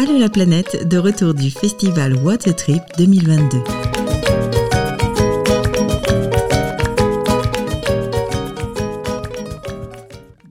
[0.00, 3.58] Allô la planète, de retour du festival Water Trip 2022.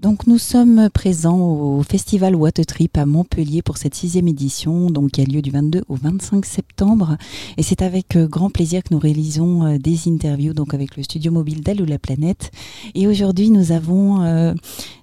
[0.02, 5.11] Donc nous sommes présents au festival Water Trip à Montpellier pour cette sixième édition, donc
[5.11, 7.16] qui a lieu du 22 au 25 septembre.
[7.55, 11.04] Et c'est avec euh, grand plaisir que nous réalisons euh, des interviews donc avec le
[11.04, 12.52] studio mobile d'Allô la planète.
[12.95, 14.54] Et aujourd'hui nous avons euh,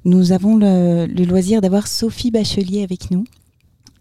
[0.04, 3.24] nous avons le loisir d'avoir Sophie Bachelier avec nous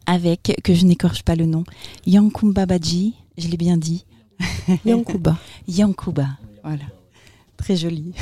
[0.05, 1.63] avec, que je n'écorche pas le nom,
[2.05, 4.05] Yankumba Badji, je l'ai bien dit.
[4.85, 5.38] Yankuba.
[5.67, 6.27] Yankuba,
[6.63, 6.84] voilà.
[7.57, 8.13] Très joli.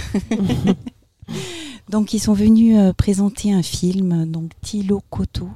[1.90, 5.50] donc ils sont venus euh, présenter un film, donc Tilo Koto,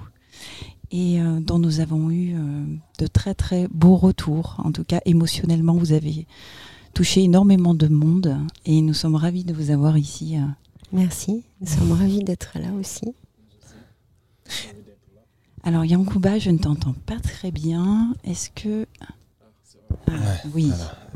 [0.91, 2.66] et euh, dont nous avons eu euh,
[2.99, 4.55] de très très beaux retours.
[4.63, 6.25] En tout cas, émotionnellement, vous avez
[6.94, 10.38] touché énormément de monde, et nous sommes ravis de vous avoir ici.
[10.94, 13.13] Merci, nous sommes ravis d'être là aussi.
[15.65, 18.13] Alors Yankuba, je ne t'entends pas très bien.
[18.23, 18.85] Est-ce que...
[20.07, 20.13] Ah,
[20.53, 20.72] oui.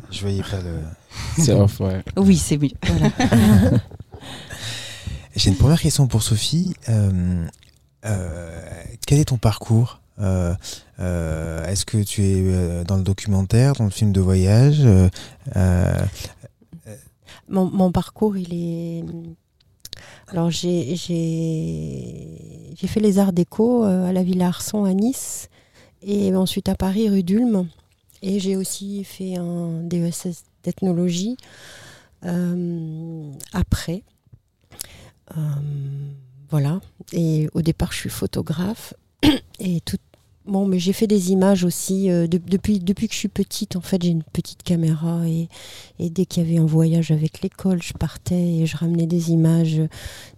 [0.09, 0.79] Je voyais pas le...
[1.37, 2.03] C'est off, ouais.
[2.17, 2.71] Oui, c'est mieux.
[5.35, 6.73] J'ai une première question pour Sophie.
[6.89, 7.45] Euh,
[8.05, 10.01] euh, quel est ton parcours?
[10.19, 10.55] Euh,
[10.97, 14.81] Est-ce que tu es dans le documentaire, dans le film de voyage?
[17.47, 19.03] Mon, mon, parcours, il est
[20.31, 25.49] alors j'ai fait les arts déco euh, à la Villa Arson à Nice
[26.01, 27.67] et ensuite à Paris rue d'Ulm.
[28.21, 31.37] Et j'ai aussi fait un DESS d'ethnologie
[32.25, 34.03] euh, après.
[35.37, 35.41] Euh,
[36.49, 36.81] voilà.
[37.13, 38.93] Et au départ, je suis photographe.
[39.59, 39.97] Et tout,
[40.49, 42.09] Bon, mais j'ai fait des images aussi.
[42.09, 45.21] Euh, depuis, depuis que je suis petite, en fait, j'ai une petite caméra.
[45.27, 45.47] Et,
[45.99, 49.79] dès qu'il y avait un voyage avec l'école, je partais et je ramenais des images,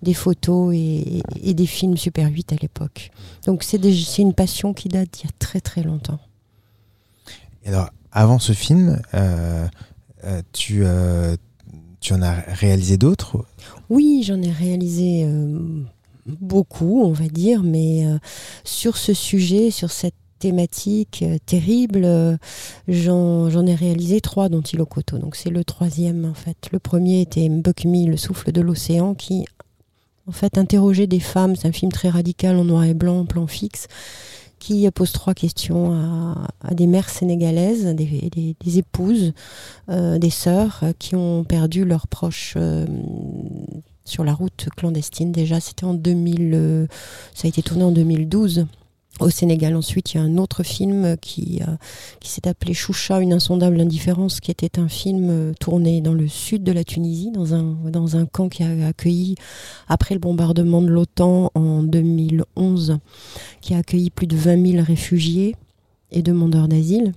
[0.02, 3.12] des photos et, des films Super 8 à l'époque.
[3.46, 3.78] Donc, c'est
[4.18, 6.20] une passion qui date d'il y a très très longtemps.
[7.66, 9.66] alors, avant ce film, euh,
[10.26, 10.84] euh, tu,
[12.02, 13.46] tu en as réalisé d'autres?
[13.90, 15.26] Oui, j'en ai réalisé
[16.26, 18.18] beaucoup, on va dire, mais euh,
[18.64, 22.38] sur ce sujet, sur cette thématique euh, terrible, euh,
[22.88, 25.18] j'en ai réalisé trois dont Ilokoto.
[25.18, 26.70] Donc c'est le troisième en fait.
[26.72, 29.46] Le premier était Mbukmi, le souffle de l'océan, qui
[30.28, 31.56] en fait interrogeait des femmes.
[31.56, 33.88] C'est un film très radical en noir et blanc, en plan fixe,
[34.60, 35.92] qui pose trois questions
[36.62, 39.34] à, des mères sénégalaises, des, épouses,
[39.90, 42.56] des sœurs qui ont perdu leurs proches
[44.12, 45.32] sur la route clandestine.
[45.32, 46.88] Déjà, c'était en 2000, euh,
[47.34, 48.68] ça a été tourné en 2012
[49.22, 49.76] au Sénégal.
[49.76, 51.76] Ensuite, il y a un autre film qui, euh,
[52.20, 56.28] qui s'est appelé Choucha, une insondable indifférence, qui était un film euh, tourné dans le
[56.28, 59.36] sud de la Tunisie, dans un, dans un camp qui a accueilli,
[59.88, 62.98] après le bombardement de l'OTAN en 2011,
[63.62, 65.56] qui a accueilli plus de 20 000 réfugiés
[66.12, 67.14] et demandeurs d'asile.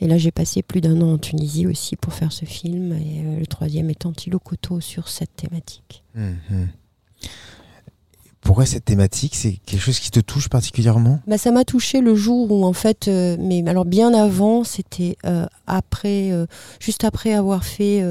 [0.00, 2.92] Et là, j'ai passé plus d'un an en Tunisie aussi pour faire ce film.
[2.92, 6.04] Et euh, le troisième étant Tilo Koto sur cette thématique.
[6.14, 6.68] Mhm.
[8.40, 9.34] Pourquoi cette thématique?
[9.34, 11.20] C'est quelque chose qui te touche particulièrement?
[11.26, 15.16] Bah, Ça m'a touché le jour où, en fait, euh, mais alors bien avant, c'était
[15.26, 16.30] euh, après,
[16.78, 18.04] juste après avoir fait.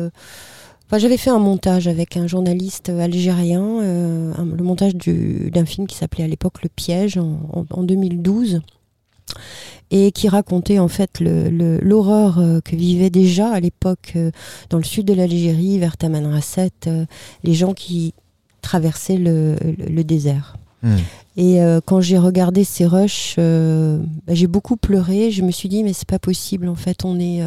[0.88, 6.26] Enfin, j'avais fait un montage avec un journaliste algérien, le montage d'un film qui s'appelait
[6.26, 8.62] à l'époque Le Piège en, en 2012
[9.92, 14.32] et qui racontait en fait l'horreur euh, que vivaient déjà à l'époque euh,
[14.70, 17.06] dans le sud de l'Algérie, vers Tamanrasset, euh,
[17.44, 18.14] les gens qui
[18.62, 20.58] traversaient le, désert.
[20.82, 20.96] Hmm.
[21.38, 25.30] Et quand j'ai regardé ces rushs, bah, j'ai beaucoup pleuré.
[25.30, 27.06] Je me suis dit mais c'est pas possible en fait.
[27.06, 27.44] On est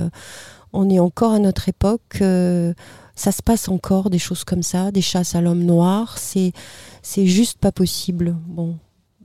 [0.73, 2.19] on est encore à notre époque.
[2.19, 6.19] ça se passe encore des choses comme ça, des chasses à l'homme noir.
[6.19, 6.53] C'est
[7.03, 8.37] c'est juste pas possible.
[8.47, 8.77] Bon,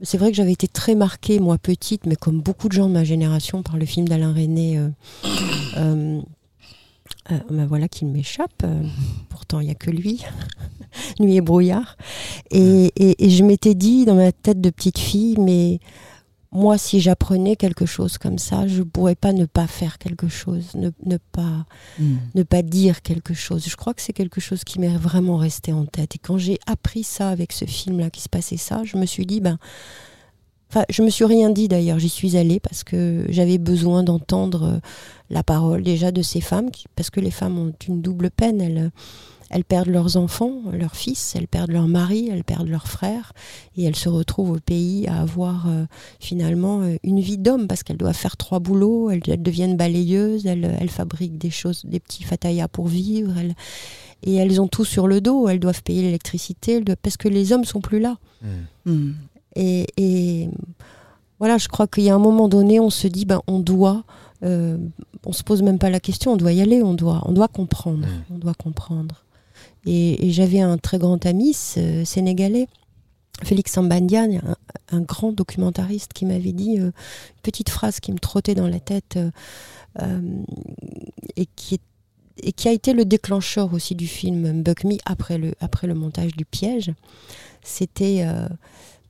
[0.04, 2.92] c'est vrai que j'avais été très marquée, moi petite, mais comme beaucoup de gens de
[2.92, 4.78] ma génération, par le film d'Alain René.
[4.78, 4.88] Euh,
[5.76, 6.20] euh,
[7.32, 8.64] euh ben voilà qu'il m'échappe.
[9.30, 10.22] Pourtant, il n'y a que lui.
[11.20, 11.96] Nuit et brouillard.
[12.50, 15.80] et, je m'étais dit dans ma tête de petite fille, mais
[16.54, 20.28] moi, si j'apprenais quelque chose comme ça, je ne pourrais pas ne pas faire quelque
[20.28, 21.66] chose, ne, pas,
[21.98, 22.16] hmm.
[22.36, 23.66] ne pas dire quelque chose.
[23.68, 26.14] Je crois que c'est quelque chose qui m'est vraiment resté en tête.
[26.14, 29.26] Et quand j'ai appris ça avec ce film-là, qui se passait ça, je me suis
[29.26, 29.58] dit, ben,
[30.70, 34.64] Enfin, je me suis rien dit d'ailleurs, j'y suis allée parce que j'avais besoin d'entendre
[34.64, 34.78] euh,
[35.30, 38.60] la parole déjà de ces femmes, parce que les femmes ont une double peine.
[38.60, 38.90] Elles,
[39.50, 43.32] elles perdent leurs enfants, leurs fils, elles perdent leur mari, elles perdent leurs frères,
[43.76, 45.84] et elles se retrouvent au pays à avoir euh,
[46.20, 50.90] finalement euh, une vie d'homme parce qu'elles doivent faire trois boulots, elles, deviennent balayeuses, elles,
[50.90, 53.32] fabriquent des choses, des petits fatayas pour vivre,
[54.22, 57.64] et elles ont tout sur le dos, elles doivent payer l'électricité, parce que les hommes
[57.64, 58.16] sont plus là.
[58.42, 58.90] Hmm.
[58.90, 59.12] Hmm.
[59.56, 60.48] Et,
[61.38, 64.04] voilà, je crois qu'il y a un moment donné, on se dit, ben, on doit,
[64.44, 64.78] euh,
[65.26, 67.48] on se pose même pas la question, on doit y aller, on doit, on doit
[67.48, 69.23] comprendre, on doit comprendre.
[69.86, 72.68] Et, j'avais un très grand ami sénégalais,
[73.42, 74.40] Félix Sambandian,
[74.90, 78.80] un, grand documentariste, qui m'avait dit euh, une petite phrase qui me trottait dans la
[78.80, 79.18] tête
[81.36, 81.80] et qui est
[82.42, 86.44] et qui a été le déclencheur aussi du film Buck Me après le, montage du
[86.44, 86.92] piège.
[87.62, 88.48] C'était euh,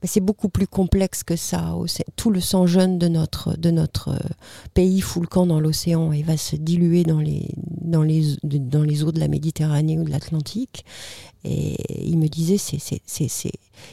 [0.05, 1.75] c'est beaucoup plus complexe que ça.
[2.15, 4.29] Tout le sang jeune de notre, de notre euh,
[4.73, 7.49] pays fout le camp dans l'océan et va se diluer dans les,
[7.81, 10.85] dans, les, dans les eaux de la Méditerranée ou de l'Atlantique.
[11.43, 13.51] Et il me disait, il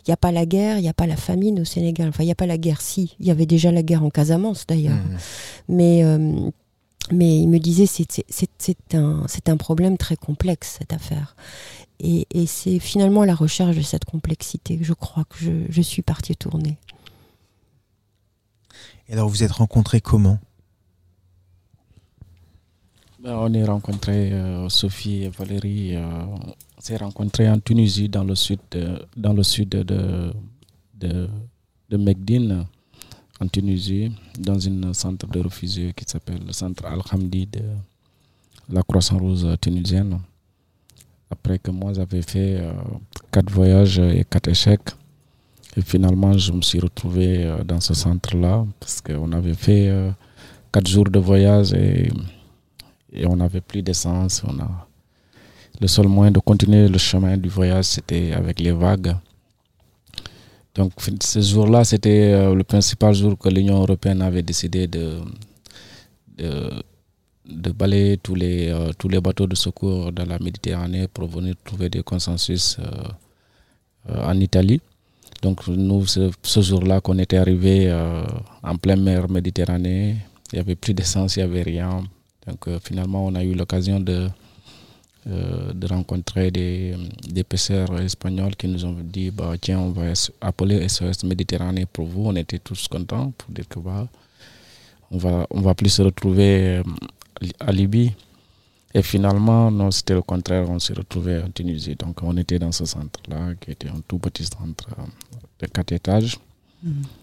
[0.08, 2.08] n'y a pas la guerre, il n'y a pas la famine au Sénégal.
[2.08, 3.14] Enfin, il n'y a pas la guerre, si.
[3.20, 4.94] Il y avait déjà la guerre en Casamance d'ailleurs.
[4.94, 5.16] Mmh.
[5.68, 6.50] Mais euh,
[7.10, 11.36] mais il me disait c'est un, un problème très complexe cette affaire.
[12.00, 15.82] Et, et c'est finalement la recherche de cette complexité que je crois que je, je
[15.82, 16.78] suis partie tourner.
[19.08, 20.38] Et alors vous êtes rencontrés comment?
[23.22, 26.24] Ben, On est rencontrés, euh, Sophie et Valérie, euh,
[26.76, 30.32] on s'est rencontrés en Tunisie dans le sud de, dans le sud de, de,
[30.94, 31.28] de,
[31.90, 31.96] de
[33.42, 37.62] en Tunisie, dans un centre de réfugiés qui s'appelle le centre Al-Hamdi de
[38.68, 40.20] la Croissant-Rouge tunisienne.
[41.30, 42.72] Après que moi j'avais fait euh,
[43.32, 44.90] quatre voyages et quatre échecs,
[45.76, 50.10] et finalement je me suis retrouvé euh, dans ce centre-là parce qu'on avait fait euh,
[50.70, 52.10] quatre jours de voyage et,
[53.12, 54.44] et on n'avait plus d'essence.
[54.44, 54.86] A...
[55.80, 59.16] Le seul moyen de continuer le chemin du voyage, c'était avec les vagues.
[60.74, 65.18] Donc ce jour-là, c'était euh, le principal jour que l'Union européenne avait décidé de,
[66.38, 71.54] de, balayer tous les, euh, tous les bateaux de secours dans la Méditerranée pour venir
[71.62, 74.80] trouver des consensus euh, en Italie.
[75.42, 77.92] Donc nous, ce, ce jour-là qu'on était arrivé
[78.62, 80.16] en pleine mer Méditerranée,
[80.52, 82.04] il n'y avait plus d'essence, il n'y avait rien.
[82.46, 84.28] Donc finalement, on a eu l'occasion de,
[85.28, 86.96] euh, de rencontrer des,
[87.28, 92.06] des pêcheurs espagnols qui nous ont dit bah, tiens, on va appeler SOS Méditerranée pour
[92.06, 92.26] vous.
[92.26, 94.08] On était tous contents pour dire que bah,
[95.12, 96.82] on va, on va plus se retrouver euh,
[97.60, 98.12] à Libye.
[98.94, 101.94] Et finalement, non, c'était le contraire, on s'est retrouvé en Tunisie.
[101.94, 105.02] Donc on était dans ce centre-là, qui était un tout petit centre euh,
[105.60, 106.36] de quatre étages.
[106.84, 107.21] Mm-hmm.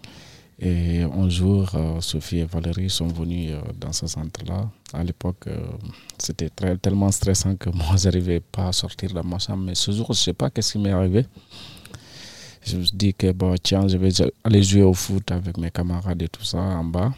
[0.62, 4.70] Et un jour, euh, Sophie et Valérie sont venues euh, dans ce centre-là.
[4.94, 5.58] À l'époque, euh,
[6.18, 6.50] c'était
[6.82, 9.64] tellement stressant que moi, je n'arrivais pas à sortir de ma chambre.
[9.64, 11.26] Mais ce jour, je ne sais pas qu'est-ce qui m'est arrivé.
[12.66, 14.10] Je me suis dit que, bon, tiens, je vais
[14.44, 17.14] aller jouer au foot avec mes camarades et tout ça en bas.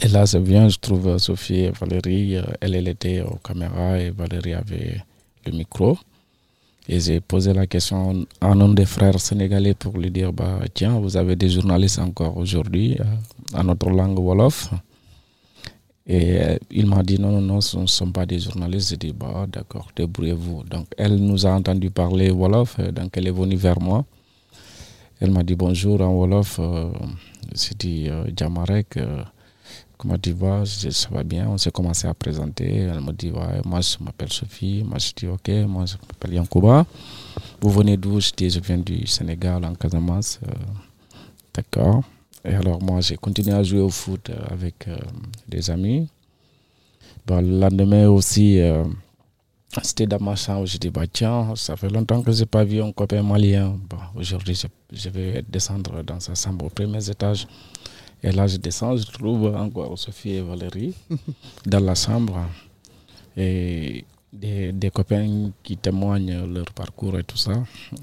[0.00, 2.34] Et là, je viens, je trouve Sophie et Valérie.
[2.60, 5.02] Elle, elle était aux caméras et Valérie avait
[5.46, 5.96] le micro.
[6.88, 10.98] Et j'ai posé la question à un des frères sénégalais pour lui dire bah, Tiens,
[10.98, 13.04] vous avez des journalistes encore aujourd'hui euh,
[13.58, 14.70] en notre langue Wolof.
[16.04, 18.90] Et euh, il m'a dit Non, non, non, ce ne sont pas des journalistes.
[18.90, 20.64] J'ai dit bah, D'accord, débrouillez-vous.
[20.64, 24.04] Donc elle nous a entendu parler Wolof, euh, donc elle est venue vers moi.
[25.20, 26.58] Elle m'a dit bonjour en Wolof.
[27.54, 28.98] J'ai dit Djamarek
[30.02, 30.64] comment tu vas?
[30.66, 31.48] Ça va bien.
[31.48, 32.78] On s'est commencé à présenter.
[32.78, 33.30] Elle me dit,
[33.64, 34.82] moi je m'appelle Sophie.
[34.84, 36.84] Moi je dis, ok, moi je m'appelle Yankouba.
[37.60, 38.18] Vous venez d'où?
[38.20, 40.40] Je dis, je viens du Sénégal, en Casamance.
[40.42, 40.50] Euh,
[41.54, 42.02] d'accord.
[42.44, 44.98] Et alors moi j'ai continué à jouer au foot euh, avec euh,
[45.46, 46.08] des amis.
[47.24, 48.58] Bon, le lendemain aussi,
[49.84, 50.66] c'était dans ma chambre.
[50.66, 53.78] Je dis, bah, tiens, ça fait longtemps que je n'ai pas vu un copain malien.
[54.16, 57.46] Aujourd'hui, je, je, vais descendre dans sa chambre au premier étage.
[58.22, 60.94] Et là, je descends, je trouve encore Sophie et Valérie
[61.66, 62.38] dans la chambre.
[63.36, 67.52] Et des, des, copains qui témoignent leur parcours et tout ça.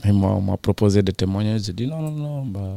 [0.04, 1.58] Et moi, on m'a proposé de témoigner.
[1.60, 2.46] J'ai dit non, non, non.
[2.46, 2.76] Bah,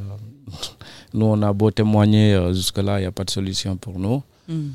[1.12, 4.22] nous, on a beau témoigner, euh, jusque-là, il n'y a pas de solution pour nous.
[4.48, 4.68] Mm.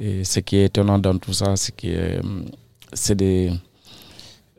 [0.00, 2.20] Et ce qui est étonnant dans tout ça, c'est que euh,
[2.92, 3.52] c'est des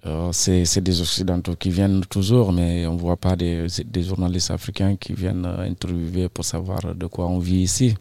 [0.06, 4.96] euh, c'est des Occidentaux qui viennent toujours, mais on ne voit pas des, journalistes africains
[4.96, 7.96] qui viennent euh, interviewer pour savoir de quoi on vit ici.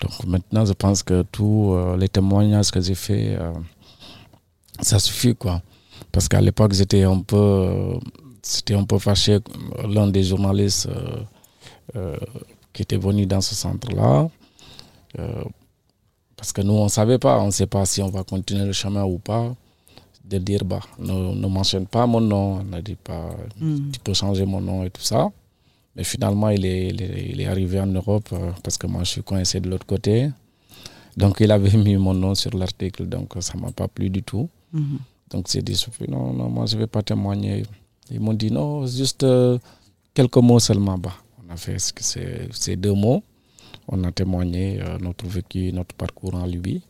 [0.00, 3.38] Donc maintenant, je pense que tous euh, les témoignages que j'ai faits,
[4.80, 5.34] ça suffit.
[5.34, 5.62] quoi.
[6.12, 7.98] Parce qu'à l'époque, j'étais un peu,
[8.70, 9.40] un peu fâché.
[9.88, 10.88] L'un des journalistes
[12.72, 14.28] qui était venu dans ce centre-là,
[16.36, 18.64] parce que nous, on ne savait pas, on ne sait pas si on va continuer
[18.64, 19.54] le chemin ou pas
[20.28, 23.30] de dire bah, ne, ne, mentionne pas mon nom, ne dit pas
[23.60, 23.90] mm.
[23.92, 25.30] tu peux changer mon nom et tout ça.
[25.94, 29.22] Mais finalement, il est, il est, arrivé en Europe euh, parce que moi je suis
[29.22, 30.30] coincé de l'autre côté.
[31.16, 34.22] Donc il avait mis mon nom sur l'article, donc ça ne m'a pas plu du
[34.22, 34.48] tout.
[34.74, 34.98] Mm-hmm.
[35.30, 37.62] Donc j'ai dit non, non, moi je ne vais pas témoigner.
[38.10, 39.58] Ils m'ont dit non, juste euh,
[40.12, 40.98] quelques mots seulement.
[40.98, 41.14] Bah,
[41.48, 43.22] on a fait ces deux mots.
[43.88, 46.82] On a témoigné notre vécu, notre parcours en Libye.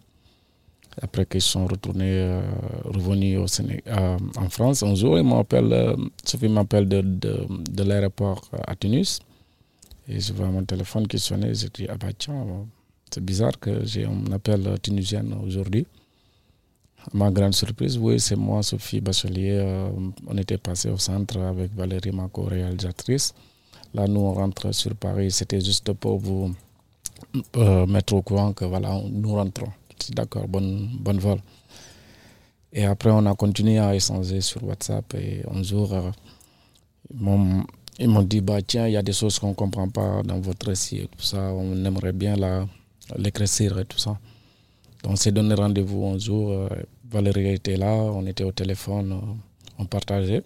[1.03, 2.41] Après qu'ils sont retournés,
[2.85, 8.75] revenus au Sénégal, en France, un jour, il m'appelle, Sophie m'appelle de, de, l'aéroport à
[8.75, 9.21] Tunis.
[10.09, 11.55] Et je vois mon téléphone qui sonnait.
[11.55, 12.47] Je dis, ah bah tiens,
[13.13, 15.87] c'est bizarre que j'ai un appel tunisien aujourd'hui.
[17.13, 19.53] Ma grande surprise, oui, c'est moi, Sophie Bachelier.
[19.53, 19.89] Euh,
[20.27, 23.33] on était passé au centre avec Valérie Mako, réalisatrice.
[23.95, 25.31] Là, nous, on rentre sur Paris.
[25.31, 26.53] C'était juste pour vous
[27.57, 29.71] euh, mettre au courant que voilà, nous rentrons.
[30.11, 31.39] D'accord, bonne, bonne vol.
[32.73, 35.15] Et après, on a continué à échanger sur WhatsApp.
[35.15, 36.11] Et un jour, euh,
[37.99, 40.41] ils m'ont dit bah, tiens, il y a des choses qu'on ne comprend pas dans
[40.41, 41.39] votre récit tout ça.
[41.53, 42.37] On aimerait bien
[43.17, 44.19] l'écrire et tout ça.
[45.03, 46.69] Donc, on s'est donné rendez-vous un jour.
[47.11, 49.35] Valérie était là, on était au téléphone, euh,
[49.79, 50.43] on partageait.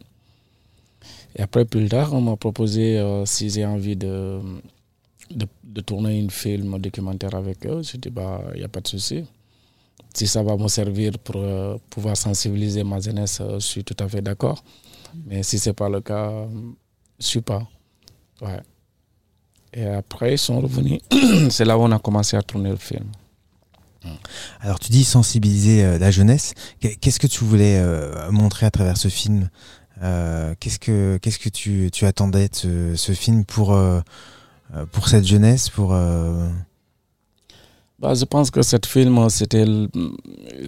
[1.37, 4.41] Et après, plus tard, on m'a proposé euh, si j'ai envie de,
[5.31, 7.83] de, tourner une film documentaire avec eux.
[7.83, 9.25] J'ai dit, bah, il n'y a pas de souci.
[10.15, 14.09] Si ça va me servir pour euh, pouvoir sensibiliser ma jeunesse, je suis tout à
[14.09, 14.63] fait d'accord.
[15.27, 16.73] Mais si ce n'est pas le cas, je ne
[17.19, 17.63] suis pas.
[18.41, 18.61] Ouais.
[19.73, 21.01] Et après, ils sont revenus.
[21.51, 23.07] C'est là où on a commencé à tourner le film.
[24.61, 26.55] Alors tu dis sensibiliser euh, la jeunesse.
[26.81, 29.51] Qu'est-ce que tu voulais euh, montrer à travers ce film
[30.03, 33.79] euh, Qu'est-ce que, qu'est-ce que tu, tu, attendais de ce, film pour,
[34.93, 35.95] pour cette jeunesse pour,
[38.01, 39.65] bah, Je pense que ce film, c'était,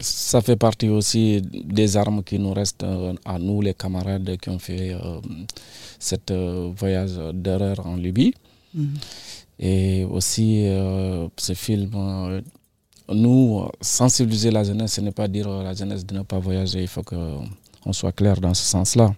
[0.01, 2.85] ça fait partie aussi des armes qui nous restent
[3.25, 4.95] à nous, les camarades qui ont fait
[5.99, 8.35] ce voyage d'erreur en Libye.
[8.77, 8.87] Mm-hmm.
[9.61, 10.65] Et aussi,
[11.37, 11.91] ce film
[13.09, 16.83] nous, sensibiliser la jeunesse, ce n'est pas dire à la jeunesse de ne pas voyager.
[16.83, 19.15] Il faut qu'on soit clair dans ce sens-là.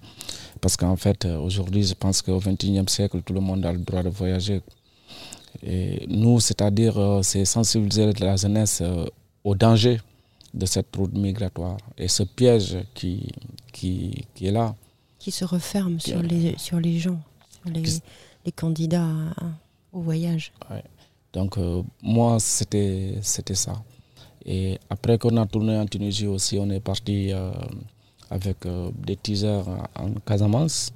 [0.61, 4.03] Parce qu'en fait, aujourd'hui, je pense qu'au XXIe siècle, tout le monde a le droit
[4.03, 4.61] de voyager.
[5.67, 9.07] Et nous, c'est-à-dire, euh, c'est sensibiliser la jeunesse euh,
[9.43, 10.01] au danger
[10.53, 13.33] de cette route migratoire et ce piège qui,
[13.73, 14.75] qui, qui est là.
[15.19, 17.19] Qui se referme sur les, sur les gens,
[17.51, 17.83] sur les,
[18.45, 19.09] les candidats
[19.93, 20.53] au voyage.
[21.33, 23.83] Donc euh, moi, c'était ça.
[24.47, 27.51] Et après qu'on a tourné en Tunisie aussi, on est parti euh,
[28.31, 29.65] avec euh, des teasers
[29.97, 30.93] en Casamance.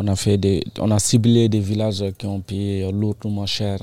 [0.00, 3.80] On a, fait des, on ciblé des villages qui ont payé lourdement cher,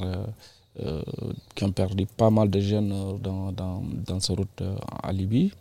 [1.53, 4.63] qui ont perdu pas mal de jeunes dans, dans, dans cette route
[5.03, 5.51] à Libye.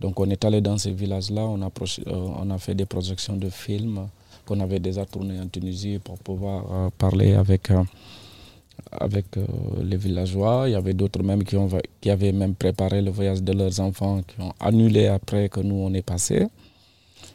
[0.00, 1.70] Donc on est allé dans ces villages-là, on, a
[2.06, 4.08] on a fait des projections de films
[4.46, 9.44] qu'on avait déjà tournés en Tunisie pour pouvoir parler avec euh,
[9.82, 10.64] les villageois.
[10.68, 11.56] Il y avait d'autres même qui,
[12.00, 15.74] qui avaient même préparé le voyage de leurs enfants, qui ont annulé après que nous
[15.76, 16.46] on est passé,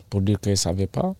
[0.09, 1.13] pour dire qu'ils ne savaient pas.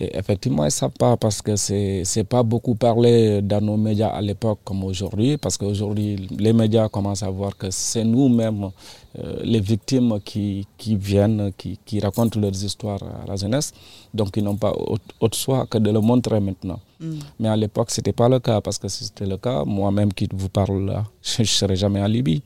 [0.00, 3.76] Et effectivement, ils ne savent pas parce que ce n'est pas beaucoup parlé dans nos
[3.76, 8.70] médias à l'époque comme aujourd'hui, parce qu'aujourd'hui, les médias commencent à voir que c'est nous-mêmes,
[9.18, 13.72] euh, les victimes, qui, qui viennent, qui, qui, racontent leurs histoires à la jeunesse.
[14.14, 14.72] Donc, ils n'ont pas
[15.20, 16.78] autre choix que de le montrer maintenant.
[17.00, 17.14] Mm.
[17.40, 20.12] Mais à l'époque, ce n'était pas le cas, parce que si c'était le cas, moi-même
[20.12, 22.40] qui vous parle là, je ne serais jamais en Libye.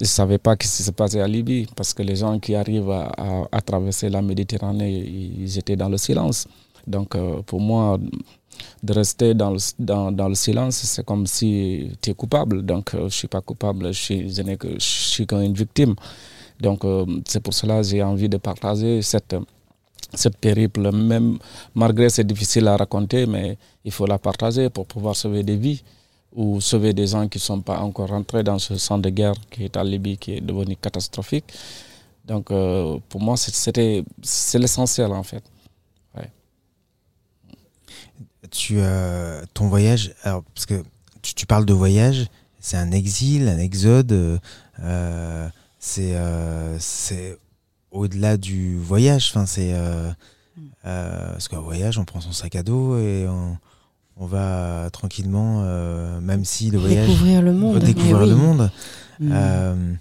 [0.00, 2.54] Je ne savais pas ce qui se passait à Libye parce que les gens qui
[2.56, 6.48] arrivent à, traverser la Méditerranée, ils étaient dans le silence.
[6.86, 7.98] Donc euh, pour moi,
[8.82, 12.62] de rester dans le, silence, c'est comme si tu es coupable.
[12.64, 15.94] Donc euh, je ne suis pas coupable, je suis, victime.
[16.60, 19.36] Donc euh, c'est pour cela que j'ai envie de partager cette,
[20.12, 21.38] cette périple, même
[21.74, 25.82] malgré c'est difficile à raconter, mais il faut la partager pour pouvoir sauver des vies
[26.34, 29.34] ou sauver des gens qui ne sont pas encore rentrés dans ce centre de guerre
[29.50, 31.52] qui est à Libye, qui est devenu catastrophique.
[32.24, 35.42] Donc, euh, pour moi, c'était, c'est l'essentiel, en fait.
[38.50, 40.84] Tu, euh, ton voyage, alors, parce que
[41.22, 42.26] tu, parles de voyage,
[42.60, 44.40] c'est un exil, un exode,
[44.80, 45.48] euh,
[45.78, 46.14] c'est,
[46.78, 47.38] c'est
[47.90, 49.32] au-delà du voyage.
[49.34, 49.74] Enfin, c'est,
[50.82, 53.56] parce qu'un voyage, on prend son sac à dos et on
[54.16, 57.08] on va tranquillement, euh, même si le voyage.
[57.08, 57.78] Découvrir le monde.
[57.78, 58.70] Découvrir le monde.
[59.18, 59.30] Mm.
[59.32, 59.92] Euh,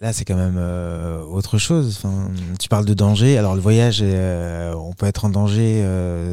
[0.00, 1.96] là, c'est quand même euh, autre chose.
[1.96, 3.38] Enfin, tu parles de danger.
[3.38, 5.86] Alors, le voyage, on peut être en danger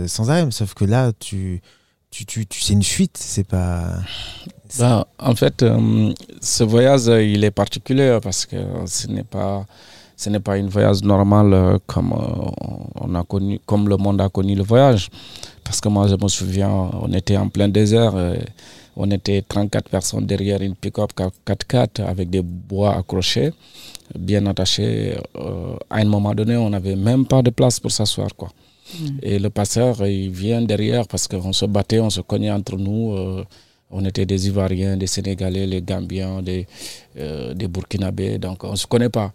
[0.07, 1.61] sans arrêt, sauf que là, tu,
[2.09, 3.17] tu, tu, tu c'est une fuite.
[3.19, 3.93] C'est pas.
[4.79, 5.63] Ben, en fait,
[6.41, 9.65] ce voyage, il est particulier parce que ce n'est pas
[10.19, 12.13] ce n'est pas une voyage normal comme
[12.99, 15.09] on a connu, comme le monde a connu le voyage.
[15.63, 16.69] Parce que moi, je me souviens,
[17.03, 18.13] on était en plein désert.
[18.15, 18.35] Euh,
[18.97, 23.53] on était 34 personnes derrière une pick-up 4x4 avec des bois accrochés,
[24.17, 25.15] bien attachés.
[25.37, 28.29] Euh, à un moment donné, on n'avait même pas de place pour s'asseoir.
[28.35, 28.49] quoi.
[28.99, 29.19] Hmm.
[29.21, 33.13] Et le passeur, il vient derrière parce qu'on se battait, on se cognait entre nous.
[33.13, 33.43] Euh,
[33.91, 36.67] On était des Ivoiriens, des Sénégalais, les Gambiens, des,
[37.17, 39.31] euh, des Burkinabés, donc on ne se connaît pas.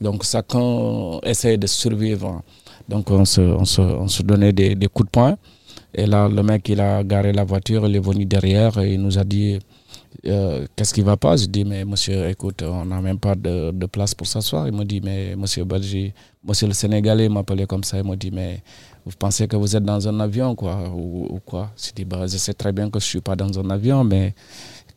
[0.00, 2.42] Donc chacun essaie de survivre.
[2.88, 5.36] Donc on se, on se, on se donnait des, coups de poing.
[5.94, 9.00] Et là, le mec, il a garé la voiture, il est venu derrière et il
[9.00, 9.58] nous a dit
[10.26, 11.36] euh, Qu'est-ce qui ne va pas?
[11.36, 14.66] Je dis Mais monsieur, écoute, on n'a même pas de, place pour s'asseoir.
[14.68, 16.12] Il m'a dit Mais monsieur Belgi,
[16.46, 17.98] monsieur le Sénégalais m'appelait comme ça.
[17.98, 18.62] Il m'a dit Mais
[19.04, 21.70] vous pensez que vous êtes dans un avion, quoi, ou, quoi?
[21.82, 24.04] Je dis bah, Je sais très bien que je ne suis pas dans un avion,
[24.04, 24.34] mais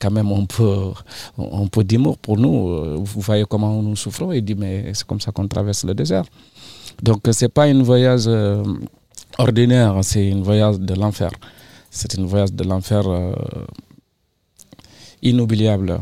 [0.02, 0.92] quand même, on peut,
[1.38, 3.04] on peut dire pour nous.
[3.04, 4.32] Vous voyez comment nous souffrons.
[4.32, 6.26] Il dit Mais c'est comme ça qu'on traverse le désert.
[7.02, 8.64] Donc, ce n'est pas une voyage euh,
[9.38, 11.32] ordinaire, c'est une voyage de l'enfer.
[11.90, 13.34] C'est une voyage de l'enfer euh,
[15.22, 16.00] inoubliable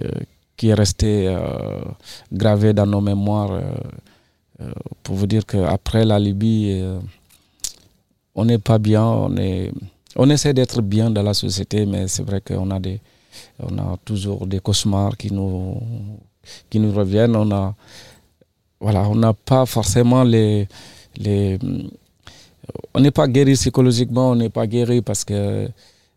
[0.00, 0.08] euh,
[0.56, 1.38] qui est resté euh,
[2.32, 3.52] gravé dans nos mémoires.
[3.52, 4.70] Euh,
[5.02, 6.84] pour vous dire qu'après la Libye,
[8.34, 9.72] on n'est pas bien, on, est,
[10.16, 13.00] on essaie d'être bien dans la société, mais c'est vrai qu'on a, des,
[13.58, 15.80] on a toujours des cauchemars qui nous,
[16.68, 17.36] qui nous reviennent.
[17.36, 17.74] On a,
[18.80, 20.68] voilà, on n'a pas forcément les,
[21.16, 21.58] les
[22.94, 25.68] on n'est pas guéri psychologiquement, on n'est pas guéri parce que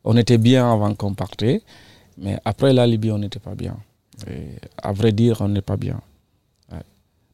[0.03, 1.61] on était bien avant qu'on partait,
[2.17, 3.77] mais après la Libye, on n'était pas bien.
[4.27, 5.99] Et à vrai dire, on n'est pas bien.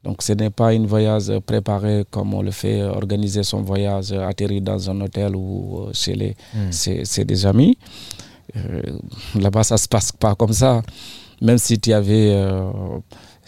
[0.03, 4.61] Donc ce n'est pas une voyage préparé comme on le fait, organiser son voyage, atterrir
[4.61, 7.23] dans un hôtel ou euh, chez les, hmm.
[7.25, 7.77] des amis.
[8.55, 8.81] Euh,
[9.35, 10.81] là-bas, ça se passe pas comme ça.
[11.41, 12.71] Même si tu avais euh,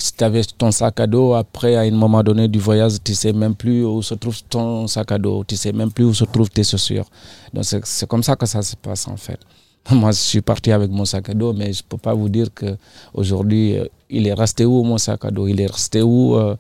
[0.02, 3.34] si avais ton sac à dos, après, à un moment donné du voyage, tu sais
[3.34, 6.26] même plus où se trouve ton sac à dos, tu sais même plus où se
[6.26, 7.06] trouvent tes chaussures.
[7.54, 9.40] Donc, c'est comme ça que ça se passe, en fait.
[9.92, 12.30] Moi, je suis parti avec mon sac à dos, mais je ne peux pas vous
[12.30, 15.48] dire qu'aujourd'hui, euh, il est resté où mon sac à dos?
[15.48, 16.56] Il est resté où euh,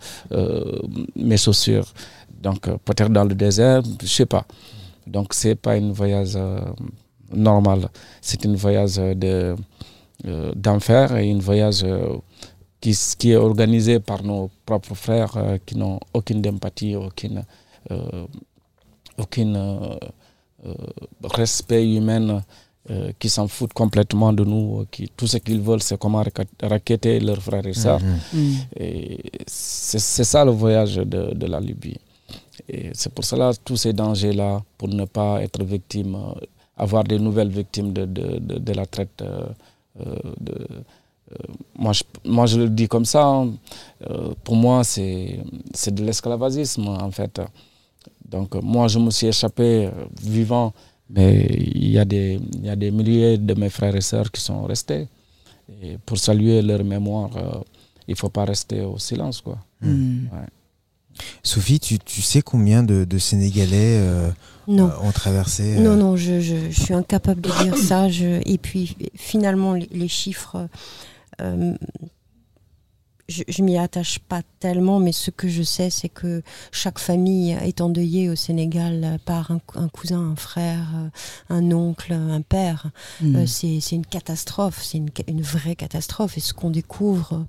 [1.15, 1.85] mes chaussures?
[2.41, 4.45] Donc, peut-être dans le désert, je ne sais pas.
[5.05, 6.37] Donc, ce n'est pas une voyage
[7.33, 7.89] normal.
[8.21, 8.99] C'est une voyage
[10.55, 11.83] d'enfer et une voyage
[12.81, 17.43] qui, qui, est organisé par nos propres frères euh, qui n'ont aucune empathie, aucune,
[17.91, 18.25] euh,
[19.17, 20.73] aucune euh,
[21.23, 22.43] respect humain,
[23.19, 24.85] qui s'en foutent complètement de nous.
[24.91, 26.23] Qui, tout ce qu'ils veulent, c'est comment
[26.63, 28.01] raqueter leurs frères et sœurs.
[28.33, 28.55] Mhm.
[29.45, 31.97] C'est ça le voyage de, de la Libye.
[32.67, 36.17] Et c'est pour cela tous ces dangers-là, pour ne pas être victime,
[36.77, 39.23] avoir des nouvelles victimes de, de, de la traite
[39.97, 40.83] de
[41.31, 43.25] euh, moi, je, moi, je le dis comme ça.
[43.25, 43.53] Hein.
[44.09, 45.39] Euh, pour moi, c'est
[45.87, 47.41] de l'esclavagisme, en fait.
[48.27, 50.73] Donc, moi, je me suis échappé euh, vivant,
[51.09, 54.31] mais il y, a des, il y a des milliers de mes frères et sœurs
[54.31, 55.07] qui sont restés.
[55.81, 57.29] Et pour saluer leur mémoire,
[58.07, 59.39] il ne faut pas rester au silence.
[59.41, 59.57] Quoi.
[59.81, 60.27] Hmm.
[61.43, 64.01] Sophie, tu, tu, sais combien de, de Sénégalais
[64.67, 68.09] ont traversé Non, non, je, je, je, suis incapable de dire ça.
[68.09, 70.67] Je, et puis, finalement, les, les chiffres
[71.41, 71.75] euh,
[73.31, 77.51] je, je m'y attache pas tellement, mais ce que je sais, c'est que chaque famille
[77.51, 81.09] est endeuillée au Sénégal par un, cousin, un frère, euh,
[81.49, 82.91] un oncle, un père.
[83.21, 83.35] Mm.
[83.37, 86.37] Euh, c'est une catastrophe, c'est une, une, vraie catastrophe.
[86.37, 87.45] Et ce qu'on découvre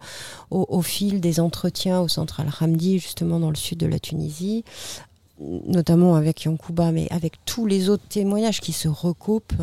[0.51, 4.65] au, au, fil des entretiens au centre Al-Hamdi, justement dans le sud de la Tunisie,
[5.41, 9.55] notamment avec Yankouba, mais avec tous les autres témoignages qui se recoupent,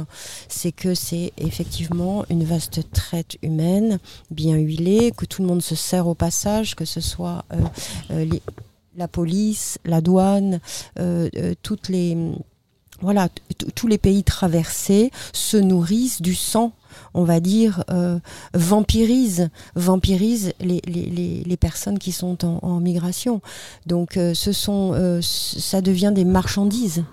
[0.48, 4.00] c'est que c'est effectivement une vaste traite humaine,
[4.32, 7.58] bien huilée, que tout le monde se sert au passage, que ce soit euh,
[8.12, 8.26] euh,
[8.98, 10.60] la police, la douane,
[11.00, 11.30] euh,
[11.62, 12.18] toutes les
[13.02, 13.30] voilà,
[13.76, 16.74] tous les pays traversés se nourrissent du sang
[17.14, 18.20] on va dire, euh,
[18.54, 23.42] vampirise, vampirise les, les, personnes qui sont en, migration.
[23.86, 24.34] Donc, euh,
[24.68, 27.04] euh, ça devient des marchandises.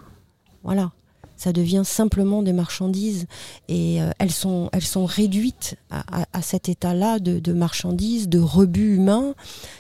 [0.62, 0.92] Voilà
[1.36, 3.26] ça devient simplement des marchandises
[3.68, 8.38] et euh, elles, sont, elles sont réduites à, à, cet état-là de, de, marchandises, de
[8.38, 9.34] rebut humain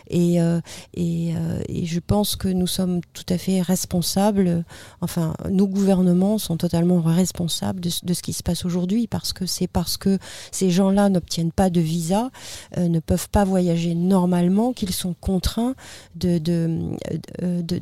[0.08, 0.60] et, euh,
[0.94, 4.64] et, euh, et, je pense que nous sommes tout à fait responsables,
[5.00, 9.46] enfin nos gouvernements sont totalement responsables de, de ce qui se passe aujourd'hui parce que
[9.46, 10.18] c'est parce que
[10.52, 12.30] ces gens-là n'obtiennent pas de visa,
[12.76, 15.74] ne peuvent pas voyager normalement qu'ils sont contraints
[16.14, 16.38] de,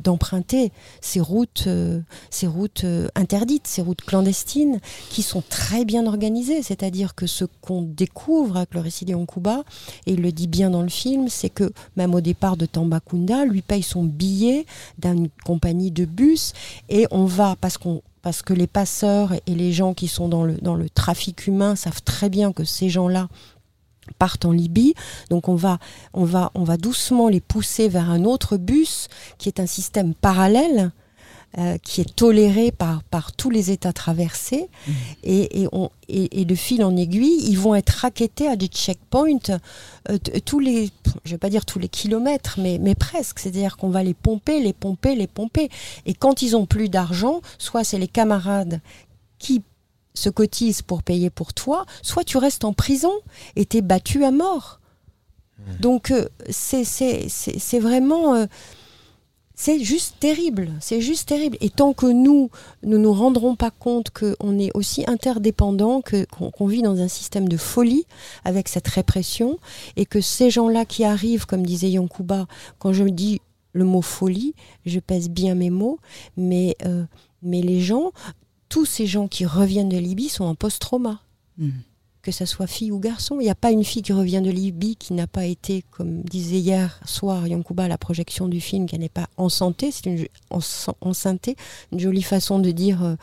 [0.03, 1.67] d'emprunter ces routes,
[2.29, 2.85] ces routes
[3.15, 6.63] interdites ces routes clandestines qui sont très bien organisées.
[6.63, 9.63] C'est-à-dire que ce qu'on découvre avec le récit Kuba,
[10.05, 13.45] et il le dit bien dans le film, c'est que même au départ de Tambacounda,
[13.45, 14.65] lui paye son billet
[14.97, 16.53] d'une compagnie de bus
[16.89, 20.43] et on va, parce qu'on parce que les passeurs et les gens qui sont dans
[20.43, 23.27] le, dans le trafic humain savent très bien que ces gens-là
[24.17, 24.95] partent en Libye.
[25.29, 25.77] Donc on va,
[26.15, 30.15] on, va, on va doucement les pousser vers un autre bus qui est un système
[30.15, 30.91] parallèle
[31.57, 34.67] euh, qui est toléré par, par tous les États traversés.
[34.87, 34.91] Mmh.
[35.23, 38.67] Et, et, on, et, et de fil en aiguille, ils vont être raquettés à des
[38.67, 39.59] checkpoints
[40.09, 40.89] euh, tous les,
[41.23, 43.39] je vais pas dire tous les kilomètres, mais, mais presque.
[43.39, 45.69] C'est-à-dire qu'on va les pomper, les pomper, les pomper.
[46.05, 48.81] Et quand ils ont plus d'argent, soit c'est les camarades
[49.39, 49.61] qui
[50.13, 53.11] se cotisent pour payer pour toi, soit tu restes en prison
[53.55, 54.79] et t'es battu à mort.
[55.79, 58.45] Donc euh, c'est c'est- c'est- c'est vraiment...
[59.55, 61.57] c'est juste terrible, c'est juste terrible.
[61.61, 62.49] Et tant que nous,
[62.83, 67.57] nous nous rendrons pas compte qu'on est aussi interdépendants, qu'on vit dans un système de
[67.57, 68.05] folie
[68.43, 69.57] avec cette répression,
[69.95, 72.47] et que ces gens-là qui arrivent, comme disait Yankuba,
[72.79, 73.41] quand je dis
[73.71, 74.53] le mot folie,
[74.85, 75.99] je pèse bien mes mots,
[76.37, 77.03] mais, euh,
[77.41, 78.11] mais les gens,
[78.69, 81.21] tous ces gens qui reviennent de Libye sont en post-trauma
[81.57, 81.71] Mhm.
[82.25, 83.37] Que ça soit fille ou garçon.
[83.39, 86.23] Il n'y a pas une fille qui revient de Libye qui n'a pas été, comme
[86.23, 90.07] disait hier soir Yankuba à la projection du film, qui n'est pas en santé, c'est
[90.07, 90.59] une en,
[91.01, 91.55] enceintée,
[91.91, 93.15] une jolie façon de dire euh,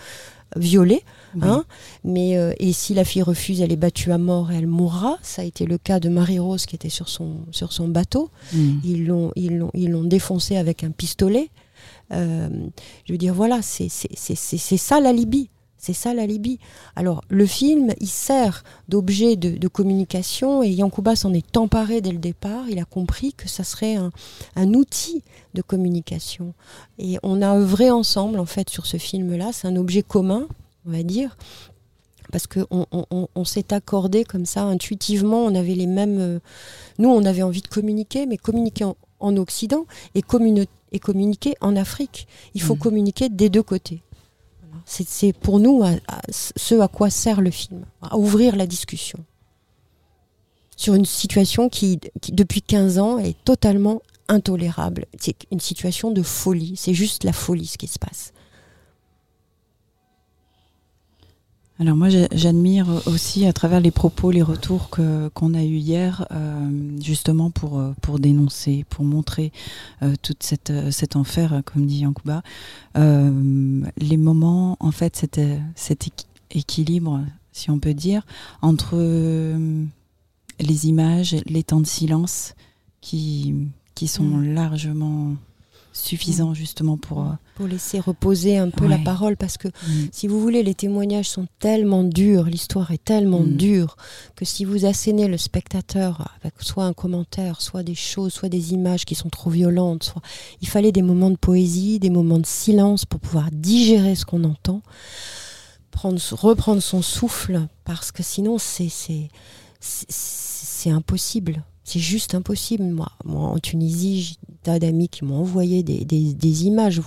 [0.55, 1.03] violée.
[1.35, 1.41] Oui.
[1.43, 1.65] Hein
[2.05, 5.19] Mais euh, et si la fille refuse, elle est battue à mort et elle mourra.
[5.23, 8.31] Ça a été le cas de Marie-Rose qui était sur son, sur son bateau.
[8.53, 8.81] Mhm.
[8.85, 11.51] Ils l'ont, ils l'ont, ils l'ont défoncé avec un pistolet.
[12.13, 12.49] Euh,
[13.05, 15.49] je veux dire, voilà, c'est, c'est, c'est, c'est ça la Libye.
[15.85, 16.61] C'est ça la Libye.
[16.95, 22.13] Alors, le film, il sert d'objet de, de communication et Yankuba s'en est emparé dès
[22.13, 22.69] le départ.
[22.71, 24.13] Il a compris que ça serait un,
[24.55, 26.55] un outil de communication.
[27.01, 29.51] Et on a œuvré ensemble, en fait, sur ce film-là.
[29.53, 30.47] C'est un objet commun,
[30.87, 31.37] on va dire.
[32.31, 36.19] Parce qu'on on, on, on s'est accordé comme ça, intuitivement, on avait les mêmes...
[36.21, 36.39] euh,
[37.01, 41.55] nous, on avait envie de communiquer, mais communiquer en, en Occident et, communi- et communiquer
[41.61, 42.29] en Afrique.
[42.55, 42.81] Il faut Mhm.
[42.81, 44.01] communiquer des deux côtés.
[44.87, 45.83] C'est- pour nous
[46.31, 49.19] ce à quoi sert le film, à ouvrir la discussion
[50.77, 55.07] sur une situation qui, qui, depuis 15 ans, est totalement intolérable.
[55.21, 56.75] C'est une situation de folie.
[56.77, 58.33] C'est juste la folie ce qui se passe.
[61.83, 65.79] Alors moi, j'a- j'admire aussi à travers les propos, les retours que qu'on a eu
[65.79, 66.71] hier, euh,
[67.03, 69.51] justement pour euh, pour dénoncer, pour montrer
[70.03, 72.45] euh, toute cette euh, cet enfer, euh, comme dit Yankuba,
[72.97, 78.25] euh, les moments, en fait, cet, euh, cet équi- équilibre, si on peut dire,
[78.61, 79.85] entre euh,
[80.61, 82.55] les images, les temps de silence,
[83.01, 83.55] qui
[83.97, 84.55] qui sont Mm.
[84.55, 85.35] largement
[85.93, 87.27] suffisants justement pour.
[87.55, 91.29] Pour laisser reposer un peu la parole, parce que mm, si vous voulez, les témoignages
[91.29, 93.57] sont tellement durs, l'histoire est tellement Mm.
[93.57, 93.97] dure,
[94.37, 98.73] que si vous assénez le spectateur avec soit un commentaire, soit des choses, soit des
[98.73, 100.23] images qui sont trop violentes, soit...
[100.63, 104.45] il fallait des moments de poésie, des moments de silence pour pouvoir digérer ce qu'on
[104.45, 104.81] entend,
[105.91, 109.29] prendre, reprendre son souffle, parce que sinon c'est
[110.91, 111.63] impossible.
[111.85, 112.85] C'est juste impossible.
[112.85, 117.01] Moi, en Tunisie, j'ai tas d'amis qui m'ont envoyé des, images.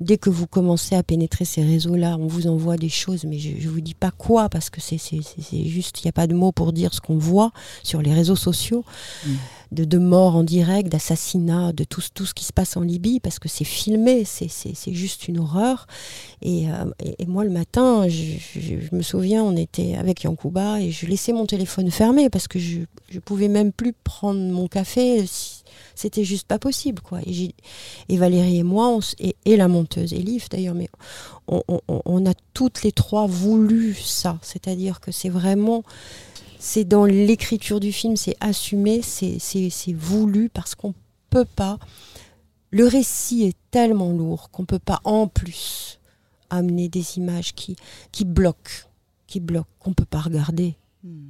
[0.00, 3.50] Dès que vous commencez à pénétrer ces réseaux-là, on vous envoie des choses, mais je
[3.50, 6.52] ne vous dis pas quoi, parce que c'est juste, il n'y a pas de mots
[6.52, 7.52] pour dire ce qu'on voit
[7.82, 8.84] sur les réseaux sociaux,
[9.24, 9.34] Mm.
[9.72, 13.20] De, de morts en direct, d'assassinats, de tout, tout ce qui se passe en Libye,
[13.20, 15.86] parce que c'est filmé, c'est juste une horreur.
[16.42, 18.22] Et, euh, et- et moi, le matin, je,
[18.54, 22.58] je- me souviens, on était avec Yankuba, et je laissais mon téléphone fermé, parce que
[22.58, 22.80] je
[23.12, 25.24] ne pouvais même plus prendre mon café.
[25.94, 27.20] C'était juste pas possible, quoi.
[27.26, 30.88] Et, Valérie et moi, et, et la monteuse, Elif d'ailleurs, mais
[31.48, 34.38] on- on- on a toutes les trois voulu ça.
[34.42, 35.82] C'est-à-dire que c'est vraiment,
[36.58, 40.94] c'est dans l'écriture du film, c'est assumé, c'est voulu parce qu'on
[41.30, 41.78] peut pas.
[42.70, 46.00] Le récit est tellement lourd qu'on peut pas en plus
[46.50, 47.76] amener des images qui,
[48.12, 48.88] qui bloquent,
[49.26, 51.28] qui bloquent, qu'on peut pas regarder, mm.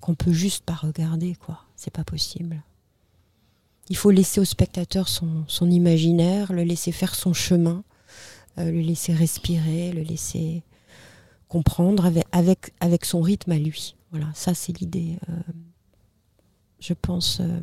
[0.00, 1.60] qu'on peut juste pas regarder, quoi.
[1.76, 2.62] C'est pas possible.
[3.88, 7.84] Il faut laisser au spectateur son, son imaginaire, le laisser faire son chemin,
[8.58, 10.62] euh, le laisser respirer, le laisser
[11.48, 13.94] comprendre avec, avec, avec son rythme à lui.
[14.12, 15.32] Voilà, ça c'est l'idée, euh,
[16.80, 17.58] je pense, euh,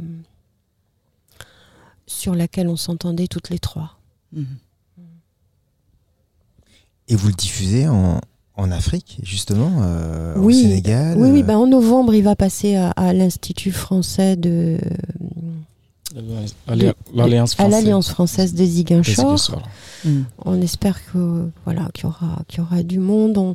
[2.07, 3.97] sur laquelle on s'entendait toutes les trois.
[4.33, 4.45] Mhm.
[7.07, 8.19] Et vous le diffusez en,
[8.55, 10.55] en Afrique, justement, euh, Oui.
[10.55, 14.77] au Sénégal Oui, oui, ben en novembre, il va passer à, à l'Institut français de.
[16.67, 17.71] L'Alli- L'Alliance à française.
[17.83, 19.37] l'Alliance française de Ziguinchor.
[19.37, 19.69] Ziguinchor.
[20.05, 20.21] Mm.
[20.45, 23.37] On espère que voilà qu'il y aura qu'il y aura du monde.
[23.37, 23.53] On,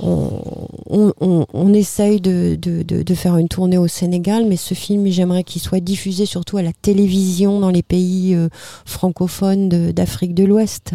[0.00, 4.74] on, on, on- essaye de, de, de, de faire une tournée au Sénégal, mais ce
[4.74, 8.48] film, j'aimerais qu'il soit diffusé surtout à la télévision dans les pays euh,
[8.84, 10.92] francophones d'Afrique de l'Ouest.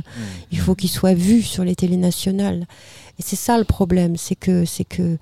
[0.52, 2.66] Il faut qu'il soit vu sur les télés nationales.
[3.20, 5.18] Et c'est ça le problème, c'est que c'est que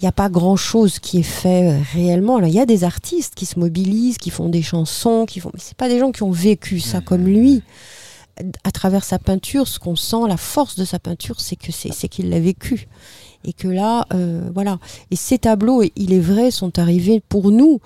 [0.00, 2.40] il n'y a pas grand chose qui est fait euh, réellement.
[2.40, 5.60] Il y a des artistes qui se mobilisent, qui font des chansons, qui font, mais
[5.62, 7.62] c'est pas des gens qui ont vécu ça comme lui.
[8.64, 12.08] À travers sa peinture, ce qu'on sent, la force de sa peinture, c'est que c'est
[12.08, 12.88] qu'il l'a vécu.
[13.44, 14.78] Et que là, euh, voilà.
[15.10, 17.80] Et ces tableaux, il est vrai, sont arrivés pour nous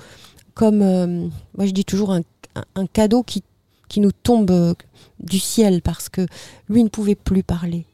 [0.57, 3.43] comme, euh, moi je dis toujours, un, cadeau qui,
[3.89, 4.75] qui nous tombe euh,
[5.21, 6.27] du ciel parce que
[6.69, 7.85] lui ne pouvait plus parler.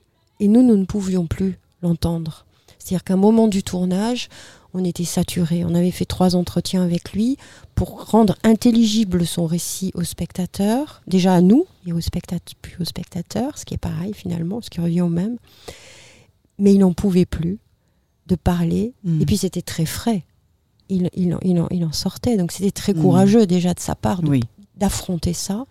[0.40, 2.46] Et nous, nous ne pouvions plus l'entendre.
[2.78, 4.28] C'est-à-dire qu'à un moment du tournage,
[4.74, 5.64] on était saturé.
[5.64, 7.36] On avait fait trois entretiens avec lui
[7.74, 12.84] pour rendre intelligible son récit aux spectateurs, déjà à nous et aux spectateurs, puis aux
[12.84, 15.36] spectateurs, ce qui est pareil finalement, ce qui revient au même.
[16.58, 17.58] Mais il n'en pouvait plus
[18.26, 18.94] de parler.
[19.04, 19.20] Hmm.
[19.20, 20.24] Et puis c'était très frais.
[20.88, 22.36] Il, il, il, en, sortait.
[22.36, 23.02] Donc c'était très hmm.
[23.02, 24.20] courageux déjà de sa part
[24.76, 25.66] d'affronter ça.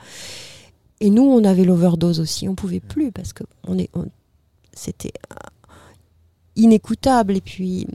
[1.00, 2.48] Et nous, on avait l'overdose aussi.
[2.48, 3.90] On pouvait plus parce que on est,
[4.74, 5.14] c'était
[6.56, 7.38] inécoutable.
[7.38, 7.88] Et puis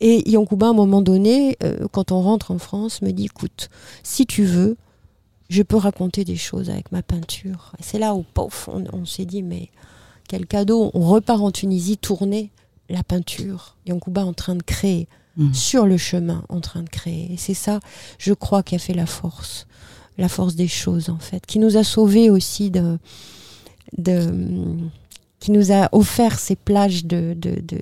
[0.00, 3.68] et Yankuba, à un moment donné, euh, quand on rentre en France, me dit écoute,
[4.02, 4.76] si tu veux,
[5.50, 7.72] je peux raconter des choses avec ma peinture.
[7.78, 9.68] Et c'est là où, pof, on, s'est dit mais
[10.28, 12.50] quel cadeau On repart en Tunisie tourner
[12.88, 13.76] la peinture.
[13.86, 15.52] Yankuba en train de créer, mmh.
[15.52, 17.32] sur le chemin, en train de créer.
[17.32, 17.80] Et c'est ça,
[18.18, 19.66] je crois, qui a fait la force.
[20.16, 22.98] La force des choses, en fait, qui nous a sauvés aussi de.
[23.98, 24.32] de
[25.40, 27.78] qui nous a offert ces plages de, de, de,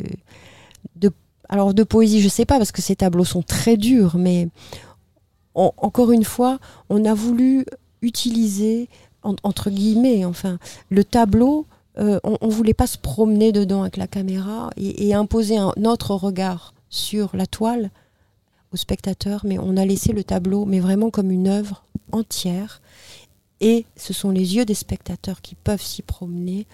[0.95, 1.11] de
[1.49, 4.49] alors de poésie, je sais pas, parce que ces tableaux sont très durs, mais
[5.55, 6.59] encore une fois,
[6.89, 7.65] on a voulu
[8.03, 8.89] utiliser,
[9.23, 10.59] entre guillemets, enfin,
[10.91, 11.67] le tableau,
[11.99, 16.15] euh, on, ne voulait pas se promener dedans avec la caméra et, imposer un autre
[16.15, 17.91] regard sur la toile
[18.73, 22.81] au spectateur, mais on a laissé le tableau, mais vraiment comme une œuvre entière.
[23.61, 26.67] Et ce sont les yeux des spectateurs qui peuvent s'y promener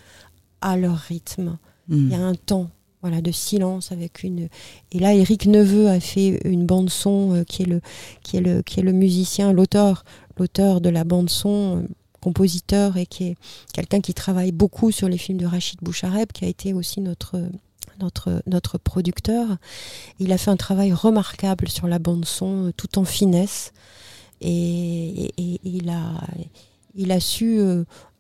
[0.61, 1.57] à leur rythme.
[1.89, 2.23] Il y a hmm.
[2.23, 2.71] un temps
[3.05, 4.49] voilà, de silence avec une.
[4.91, 7.83] Et là, Eric Neveu a fait une bande son euh, qui est le
[8.23, 10.07] qui est le qui est le musicien, l'auteur,
[10.39, 11.89] l'auteur de la bande son, euh,
[12.23, 13.37] compositeur et qui est
[13.75, 17.39] quelqu'un qui travaille beaucoup sur les films de Rachid Bouchareb, qui a été aussi notre
[18.01, 19.59] notre notre producteur.
[20.19, 23.75] Il a fait un travail remarquable sur la bande son, euh, tout en finesse,
[24.41, 26.27] et, il a
[26.95, 27.61] il a su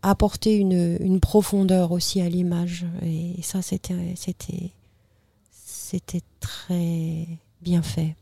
[0.04, 2.84] apporter une, une profondeur aussi à l'image.
[3.02, 4.70] Et ça, c'était, c'était,
[5.50, 7.26] c'était très
[7.62, 8.14] bien fait.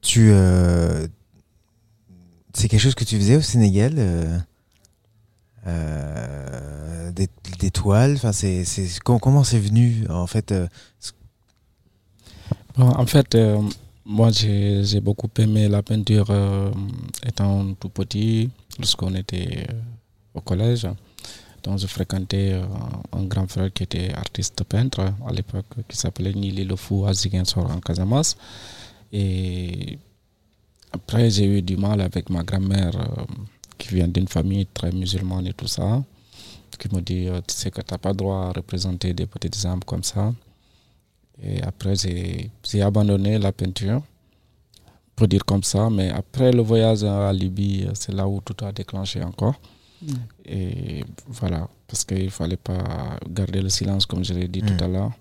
[0.00, 1.06] Tu, euh,
[2.54, 4.38] c'est quelque chose que tu faisais au Sénégal euh,
[5.68, 8.14] euh, des, toiles.
[8.16, 10.52] Enfin, c'est, c'est comment c'est venu en fait.
[12.76, 13.36] en fait,
[14.04, 16.34] moi j'ai, j'ai beaucoup aimé la peinture
[17.24, 19.68] étant tout petit, lorsqu'on était
[20.34, 20.86] au collège.
[21.62, 22.64] Donc, je fréquentais euh,
[23.12, 27.12] un grand frère qui était artiste peintre à l'époque, qui s'appelait Nili Lefou à
[27.56, 28.34] en Casamas.
[29.12, 29.98] Et
[30.92, 33.24] après, j'ai eu du mal avec ma grand-mère, euh,
[33.78, 36.02] qui vient d'une famille très musulmane et tout ça,
[36.78, 39.64] qui me dit euh, Tu sais que tu n'as pas droit à représenter des petites
[39.64, 40.32] âmes comme ça.
[41.40, 44.02] Et après, j'ai abandonné la peinture,
[45.14, 45.88] pour dire comme ça.
[45.90, 49.54] Mais après le voyage à Libye, c'est là où tout a déclenché encore.
[50.44, 54.74] Et voilà, parce qu'il ne fallait pas garder le silence, comme je l'ai dit tout
[54.74, 54.84] mm.
[54.84, 55.12] à l'heure.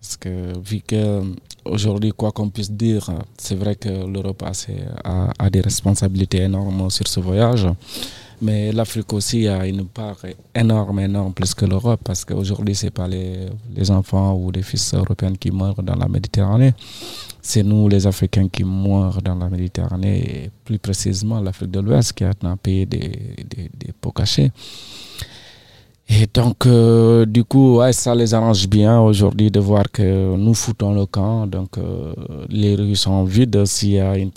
[0.00, 5.60] Parce que vu qu'aujourd'hui, quoi qu'on puisse dire, c'est vrai que l'Europe a, a, des
[5.60, 7.66] responsabilités énormes sur ce voyage.
[8.40, 10.18] Mais l'Afrique aussi a une part
[10.54, 14.62] énorme, énorme, plus que l'Europe, parce qu'aujourd'hui, ce n'est pas les, les, enfants ou les
[14.62, 16.74] fils européens qui meurent dans la Méditerranée.
[17.46, 22.12] C'est nous, les Africains, qui meurent dans la Méditerranée, et plus précisément l'Afrique de l'Ouest,
[22.12, 24.50] qui a pays des, des, des pots cachés.
[26.08, 30.92] Et donc, euh, du coup, ça les arrange bien aujourd'hui de voir que nous foutons
[30.92, 31.46] le camp.
[31.46, 32.14] Donc, euh,
[32.48, 33.64] les rues sont vides.
[33.64, 34.30] S'il y a une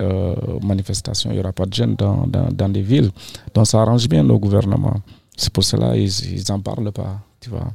[0.00, 3.10] euh, manifestation, il n'y aura pas de jeunes dans, dans, dans, des villes.
[3.52, 4.94] Donc, ça arrange bien le gouvernement.
[5.36, 7.72] C'est pour cela qu'ils n'en parlent pas, tu vois.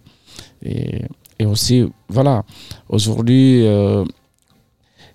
[0.63, 1.01] Et,
[1.37, 2.43] et aussi, voilà,
[2.87, 3.65] aujourd'hui,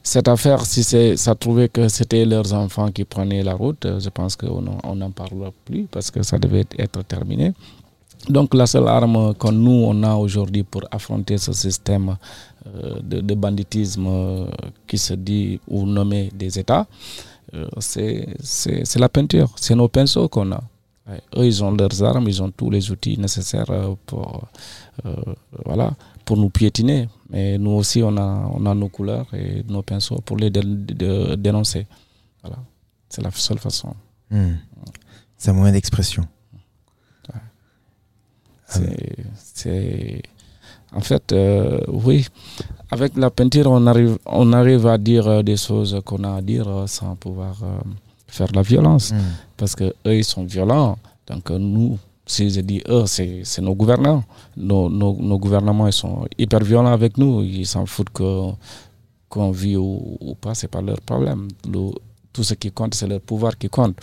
[0.06, 0.84] cette affaire, si
[1.16, 5.50] ça trouvait que c'était leurs enfants qui prenaient la route, je pense qu'on n'en parlera
[5.64, 7.54] plus parce que ça devait être terminé.
[8.28, 12.16] Donc la seule arme que nous, on a aujourd'hui pour affronter ce système
[12.66, 14.46] euh, de, banditisme euh,
[14.86, 16.86] qui se dit ou nommé des États,
[17.54, 18.26] euh, c'est
[18.96, 20.60] la peinture, c'est nos pinceaux qu'on a.
[21.36, 23.66] eux, ils ont leurs armes, ils ont tous les outils nécessaires
[24.06, 24.48] pour,
[25.64, 25.92] voilà,
[26.24, 27.08] pour nous piétiner.
[27.34, 31.84] Mais nous aussi, on a, on a nos couleurs et nos pinceaux pour les dénoncer.
[32.40, 32.58] Voilà.
[33.08, 33.92] C'est la seule façon.
[34.30, 34.52] Hmm.
[35.36, 36.24] C'est un moyen d'expression.
[39.52, 40.22] C'est,
[40.92, 42.26] en fait, euh, oui,
[42.92, 46.40] avec la peinture, on arrive, on arrive à dire euh, des choses qu'on a à
[46.40, 47.56] dire euh, sans pouvoir
[48.28, 49.12] faire la violence.
[49.12, 49.18] Hmm.
[49.56, 50.98] Parce que eux, ils sont violents.
[51.26, 54.24] Donc nous, si je dis eux, c'est nos gouvernants.
[54.56, 57.42] Nos, nos, gouvernements ils sont hyper violents avec nous.
[57.42, 61.48] Ils s'en foutent qu'on vit ou, ou pas, c'est pas leur problème.
[62.32, 63.96] tout ce qui compte, c'est leur pouvoir qui compte.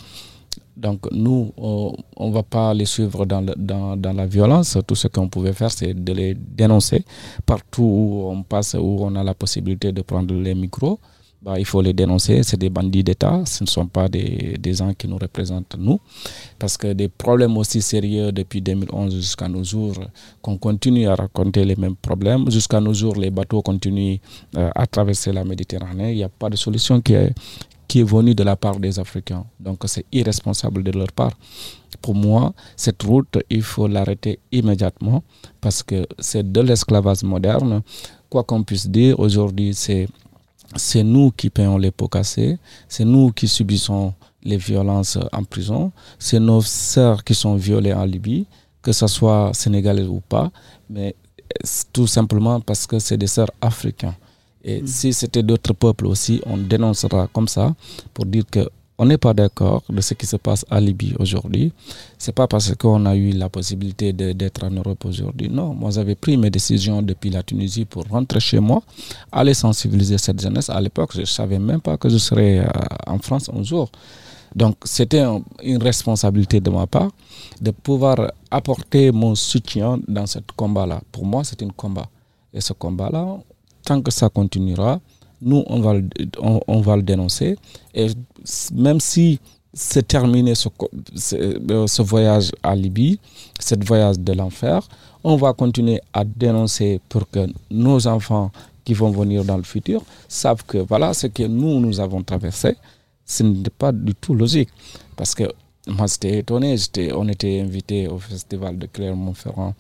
[0.78, 4.78] Donc nous, on ne va pas les suivre dans, dans, dans, la violence.
[4.88, 7.04] Tout ce qu'on pouvait faire, c'est de les dénoncer
[7.46, 11.00] partout où on passe, où on a la possibilité de prendre les micros.
[11.42, 12.44] Bah, il faut les dénoncer.
[12.44, 13.42] C'est des bandits d'État.
[13.46, 16.00] Ce ne sont pas des, des, gens qui nous représentent, nous.
[16.60, 19.96] Parce que des problèmes aussi sérieux depuis 2011 jusqu'à nos jours,
[20.44, 22.50] qu'on continue à raconter les mêmes problèmes.
[22.52, 24.18] Jusqu'à nos jours, les bateaux continuent
[24.56, 26.12] euh, à traverser la Méditerranée.
[26.12, 27.34] Il n'y a pas de solution qui est,
[27.88, 29.44] qui est venu de la part des Africains.
[29.60, 31.34] Donc c'est irresponsable de leur part.
[32.04, 35.24] Pour moi, cette route, il faut l'arrêter immédiatement
[35.60, 37.82] parce que c'est de l'esclavage moderne.
[38.30, 40.08] Quoi qu'on puisse dire, aujourd'hui, c'est
[40.76, 42.58] c'est nous qui payons les pots cassés,
[42.88, 48.06] c'est nous qui subissons les violences en prison, c'est nos sœurs qui sont violées en
[48.06, 48.46] Libye,
[48.82, 50.52] que ce soit sénégalais ou pas,
[50.90, 51.16] mais
[51.94, 54.16] tout simplement parce que c'est des sœurs africains.
[54.64, 54.88] Et mm.
[54.88, 57.76] si c'était d'autres peuples aussi, on dénoncera comme ça
[58.14, 58.70] pour dire que
[59.02, 61.74] on n'est pas d'accord de ce qui se passe à Libye aujourd'hui.
[62.20, 65.50] C'est pas parce qu'on a eu la possibilité d'être en Europe aujourd'hui.
[65.50, 68.84] Non, moi j'avais pris mes décisions depuis la Tunisie pour rentrer chez moi,
[69.32, 70.70] aller sensibiliser cette jeunesse.
[70.70, 72.70] À l'époque, je savais même pas que je serais euh,
[73.08, 73.90] en France un jour.
[74.56, 75.26] Donc c'était
[75.64, 77.10] une responsabilité de ma part
[77.60, 81.02] de pouvoir apporter mon soutien dans ce combat-là.
[81.12, 82.06] Pour moi, c'est un combat.
[82.54, 83.40] Et ce combat-là,
[83.84, 85.00] tant que ça continuera,
[85.42, 86.08] nous, on va, le,
[86.40, 87.58] on, va le dénoncer.
[87.94, 88.08] Et
[88.74, 89.40] même si
[89.74, 90.68] c'est terminé ce,
[91.34, 93.20] euh, ce, voyage à Libye,
[93.60, 94.88] ce voyage de l'enfer,
[95.24, 98.52] on va continuer à dénoncer pour que nos enfants
[98.84, 102.76] qui vont venir dans le futur savent que voilà ce que nous, nous avons traversé,
[103.26, 104.70] ce n'est pas du tout logique.
[105.16, 105.44] Parce que
[105.88, 106.76] moi, j'étais étonné.
[107.16, 109.74] on était invité au festival de Clermont-Ferrand,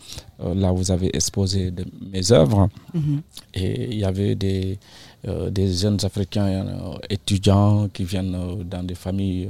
[0.43, 2.69] euh, là vous avez exposé de, mes œuvres.
[2.93, 3.21] Mhm.
[3.53, 4.79] Et il y avait des,
[5.23, 9.49] des jeunes Africains euh, étudiants qui viennent dans des familles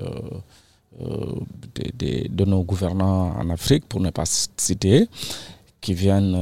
[0.99, 5.07] de, de, nos gouvernants en Afrique, pour ne pas citer,
[5.79, 6.37] qui viennent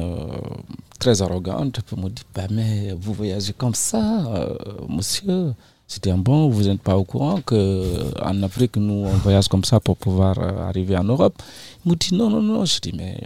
[1.00, 4.58] très arrogantes pour me dire bah, Mais vous voyagez comme ça,
[4.90, 5.54] monsieur
[5.90, 9.80] c'était un bon, vous n'êtes pas au courant qu'en Afrique, nous, on voyage comme ça
[9.80, 11.42] pour pouvoir euh, arriver en Europe.
[11.84, 12.64] Il m'a dit non, non, non.
[12.64, 13.18] Je dis, mais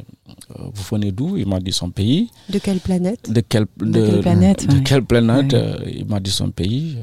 [0.52, 1.36] euh, vous venez d'où?
[1.36, 2.32] Il m'a dit son pays.
[2.50, 3.30] De quelle planète?
[3.30, 6.98] De, quelle planète De quelle planète euh, Il m'a dit son pays.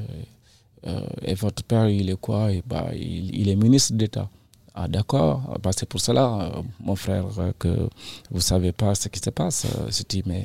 [1.23, 2.51] et votre père, il est quoi?
[2.51, 4.31] Et bah, il est ministre d'État.
[4.75, 8.95] Ah d'accord, bah, c'est pour cela, euh, mon frère, euh, que vous ne savez pas
[8.95, 9.67] ce qui se passe.
[9.67, 10.45] Euh, mais...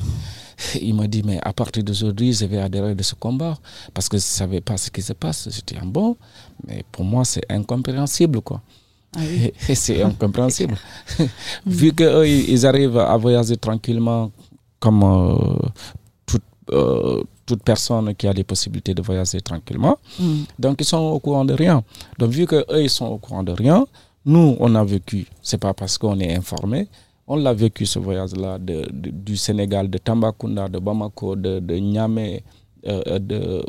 [0.81, 3.57] Il m'a dit, mais à partir d'aujourd'hui, je vais adhérer de ce combat
[3.93, 5.49] parce que je ne savais pas ce qui se passe.
[5.51, 6.17] J'étais un bon,
[6.67, 8.41] mais pour moi, c'est incompréhensible.
[8.41, 8.61] quoi.
[9.15, 9.21] Ah
[9.73, 10.75] c'est incompréhensible.
[11.65, 14.31] Vu qu'eux, ils arrivent à voyager tranquillement
[14.79, 15.59] comme
[16.25, 16.43] toute,
[17.45, 19.97] toute, personne qui a les possibilités de voyager tranquillement.
[20.19, 20.43] Mm.
[20.59, 21.83] Donc, ils sont au courant de rien.
[22.19, 23.85] Donc, vu qu'eux, ils sont au courant de rien,
[24.25, 26.87] nous, on a vécu, c'est pas parce qu'on est informé,
[27.27, 32.43] on l'a vécu ce voyage-là du Sénégal, de Tambacounda, de Bamako, de, Niamey,
[32.85, 33.63] euh, de,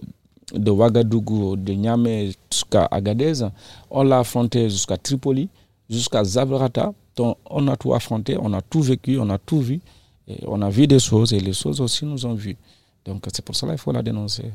[0.55, 3.47] de Ouagadougou, de Niamey jusqu'à Agadez.
[3.91, 5.49] On l'a affronté jusqu'à Tripoli,
[5.89, 6.93] jusqu'à Zabrata.
[7.17, 9.81] Donc, on a tout affronté, on a tout vécu, on a tout vu.
[10.29, 12.57] Et on a vu des choses et les choses aussi nous ont vues.
[13.05, 14.51] Donc, c'est pour cela qu'il faut la dénoncer.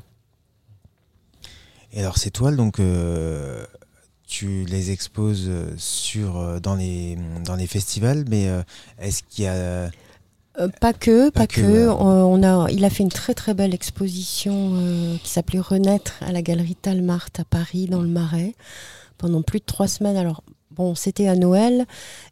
[1.94, 3.66] Et alors, ces toiles, donc, euh,
[4.32, 8.64] tu les exposes euh, sur, euh, dans, les, dans les festivals, mais euh,
[8.98, 9.92] est-ce qu'il y a...
[10.80, 11.90] pas que, pas, que.
[11.90, 16.42] On, a, il a fait une très très belle exposition qui s'appelait Renaître à la
[16.42, 18.56] galerie Talmart à Paris, dans le Marais,
[19.18, 20.16] pendant plus de trois semaines.
[20.16, 20.44] Alors,
[20.76, 21.86] bon, c'était à Noël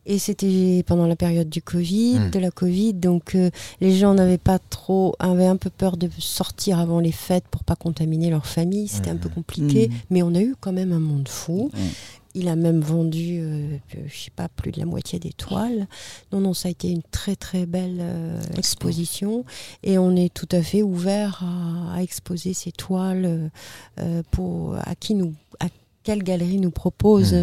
[0.05, 2.29] et c'était pendant la période du Covid, hmm.
[2.31, 3.37] de la Covid, donc
[3.81, 7.63] les gens n'avaient pas trop, avaient un peu peur de sortir avant les fêtes pour
[7.63, 8.87] pas contaminer leur famille.
[8.87, 9.33] C'était un peu hmm.
[9.33, 9.93] compliqué, hmm.
[10.09, 11.69] mais on a eu quand même un monde fou.
[12.35, 13.77] Il a même vendu, euh,
[14.07, 15.87] je sais pas, plus de la moitié des toiles.
[16.31, 19.45] Non, non, ça a été une très très belle euh, exposition
[19.81, 23.49] et on est tout à fait ouvert à, exposer ces toiles
[23.99, 25.67] euh, pour à qui nous, à
[26.03, 27.35] quelle galerie nous propose.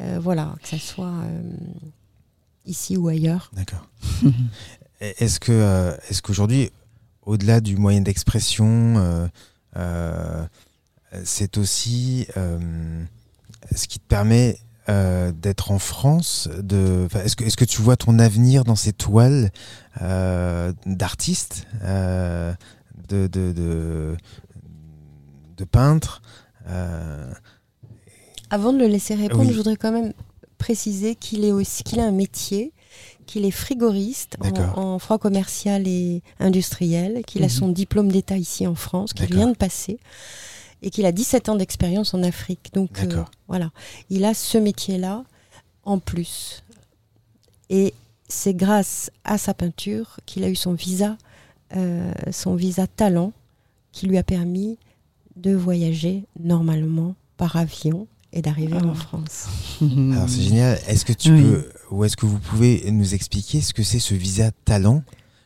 [0.00, 1.42] Euh, voilà, que ce soit euh,
[2.66, 3.50] ici ou ailleurs.
[3.54, 3.88] D'accord.
[5.00, 6.70] est-ce que euh, est-ce qu'aujourd'hui,
[7.22, 9.28] au-delà du moyen d'expression,
[11.24, 12.26] c'est aussi
[13.74, 18.92] ce qui te permet d'être en France est-ce que tu vois ton avenir dans ces
[18.92, 19.50] toiles
[20.00, 22.56] d'artistes de,
[23.08, 24.16] de, de,
[25.56, 26.22] de peintres
[28.50, 30.12] avant de le laisser répondre, je voudrais quand même
[30.58, 32.72] préciser qu'il est aussi qu'il a un métier,
[33.26, 37.50] qu'il est frigoriste en, en, froid commercial et industriel, qu'il a Mhm.
[37.50, 39.98] son diplôme d'état ici en France, qu'il vient de passer,
[40.82, 42.70] et qu'il a 17 ans d'expérience en Afrique.
[42.72, 43.70] Donc euh, voilà,
[44.10, 45.24] il a ce métier-là
[45.84, 46.62] en plus.
[47.70, 47.94] Et
[48.28, 51.16] c'est grâce à sa peinture qu'il a eu son visa,
[51.76, 53.32] euh, son visa talent,
[53.92, 54.78] qui lui a permis
[55.36, 58.94] de voyager normalement par avion et d'arriver en Ah.
[58.94, 59.46] France.
[59.82, 60.78] Alors c'est génial.
[60.88, 61.42] Est-ce que tu Oui.
[61.42, 65.02] peux, ou est-ce que vous pouvez nous expliquer ce que c'est ce visa talent?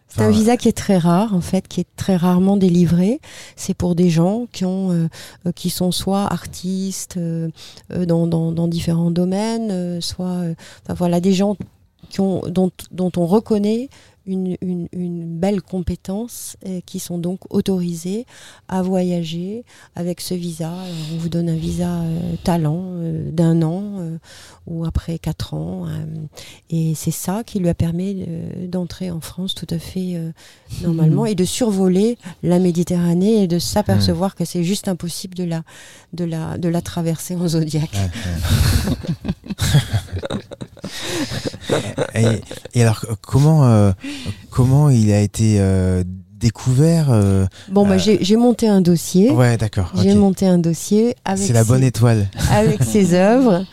[0.08, 3.18] C'est un visa qui est très rare, en fait, qui est très rarement délivré.
[3.56, 5.08] C'est pour des gens qui ont, euh,
[5.46, 7.48] euh, qui sont soit artistes euh,
[7.92, 10.54] euh, dans, dans, dans différents domaines, euh, soit, euh,
[10.84, 11.56] enfin, voilà, des gens
[12.10, 13.88] qui ont, dont, dont on reconnaît
[14.26, 18.26] une, une, une belle compétence et qui sont donc autorisés
[18.68, 19.64] à voyager
[19.96, 20.68] avec ce visa.
[20.72, 24.18] Alors, on vous donne un visa euh, talent euh, d'un an euh,
[24.66, 25.86] ou après quatre ans.
[25.86, 26.04] euh,
[26.70, 30.30] et c'est ça qui lui a permis euh, d'entrer en France tout à fait euh,
[30.82, 35.62] normalement et de survoler la Méditerranée et de s'apercevoir que c'est juste impossible de la,
[36.12, 37.96] de la, de la traverser en zodiaque.
[42.14, 42.26] Et,
[42.74, 43.92] et alors, euh, comment, euh,
[44.50, 46.05] comment il a été euh,
[46.38, 49.30] découvert euh, Bon, bah, Euh, j'ai monté un dossier.
[49.30, 49.90] Ouais, d'accord.
[49.96, 52.28] J'ai monté un dossier avec C'est la bonne ses, étoile.
[52.50, 53.64] avec ses œuvres.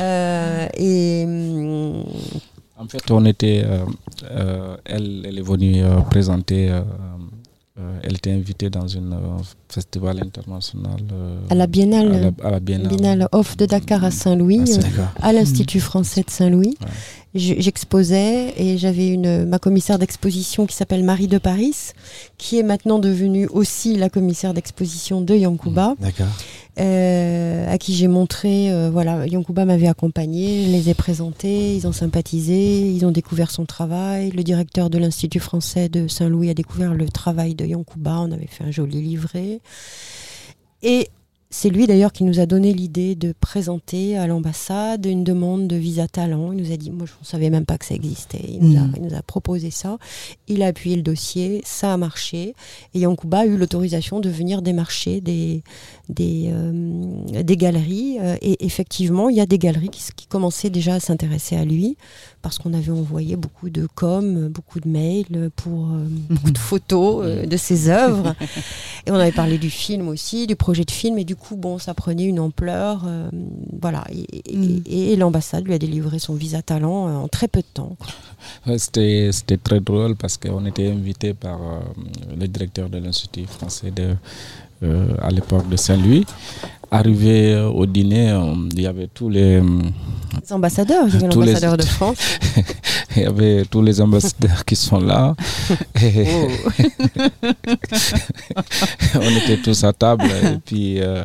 [0.00, 2.04] Euh, et hum,
[2.78, 3.62] En fait, on était.
[3.64, 3.84] euh,
[4.30, 6.70] euh, elle, elle est venue euh, présenter.
[7.78, 11.00] Euh, euh, elle était invitée dans un festival international.
[11.12, 12.88] euh, à la Biennale, à la, à la Biennale.
[12.88, 15.08] Biennale Off de Dakar à Saint-Louis, Ah, euh, D'accord.
[15.20, 16.76] à l'Institut français de Saint-Louis.
[16.80, 16.88] Ouais.
[17.36, 21.74] J'exposais et j'avais une ma commissaire d'exposition qui s'appelle Marie de Paris,
[22.38, 26.28] qui est maintenant devenue aussi la commissaire d'exposition de Yankuba, D'accord.
[26.78, 31.92] Euh, à qui j'ai montré, euh, voilà, Yankuba m'avait accompagné, les ai présentés, ils ont
[31.92, 34.30] sympathisé, ils ont découvert son travail.
[34.30, 38.48] Le directeur de l'Institut français de Saint-Louis a découvert le travail de Yankuba, on avait
[38.48, 39.60] fait un joli livret.
[40.82, 41.08] Et
[41.56, 45.76] c'est lui d'ailleurs qui nous a donné l'idée de présenter à l'ambassade une demande de
[45.76, 46.52] visa talent.
[46.52, 48.42] Il nous a dit, moi je ne savais même pas que ça existait.
[48.48, 49.98] Il nous, a, il nous a proposé ça.
[50.48, 52.56] Il a appuyé le dossier, ça a marché.
[52.92, 55.62] Et Yankuba a eu l'autorisation de venir démarcher des,
[56.08, 58.18] des, euh, des galeries.
[58.20, 61.96] Euh, et effectivement, il y a des galeries qui commençaient déjà à s'intéresser à lui
[62.44, 67.24] parce qu'on avait envoyé beaucoup de com, beaucoup de mails pour euh, beaucoup de photos
[67.24, 68.34] euh, de ses œuvres.
[69.06, 71.78] Et on avait parlé du film aussi, du projet de film, et du coup, bon,
[71.78, 73.02] ça prenait une ampleur.
[73.06, 73.30] euh,
[73.80, 74.04] voilà.
[74.12, 74.24] Et,
[74.56, 74.80] Mm.
[74.86, 77.96] et- et l'ambassade lui a délivré son visa talent en très peu de temps.
[78.66, 79.30] Ouais, C'était
[79.62, 81.58] très drôle parce qu'on était invité par
[82.38, 84.14] le directeur de l'Institut français de,
[85.20, 86.24] à l'époque de Saint-Louis.
[86.90, 89.62] Arrivé euh, au dîner, euh, il y avait tous les, euh,
[90.40, 92.18] Les ambassadeurs, il y avait Tous les- l'ambassadeur de France.
[93.16, 95.34] il y avait tous les ambassadeurs qui sont là.
[96.00, 96.26] Et
[99.16, 101.24] on était tous à table et puis euh,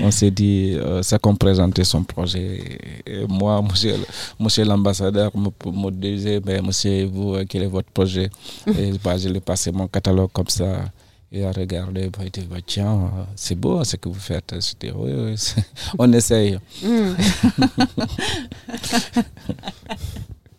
[0.00, 2.78] on s'est dit, euh, ça qu'on présentait son projet.
[3.06, 3.94] Et moi, monsieur,
[4.38, 8.30] monsieur l'ambassadeur me, me disait, mais monsieur, vous, euh, quel est votre projet?
[8.66, 10.84] Et bah, je lui ai passé mon catalogue comme ça.
[11.30, 14.54] Il a regardé, bah, il dit, bah, tiens, euh, c'est beau ce que vous faites.
[14.60, 15.34] C'était, oui, oui,
[15.98, 16.58] on essaye.
[16.82, 17.14] Mm.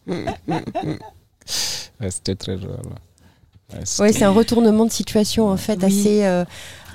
[2.02, 2.78] Ouais, C'était très drôle.
[3.74, 5.86] Ouais, Ouais, c'est un retournement de situation en fait Oui.
[5.86, 6.44] assez, euh,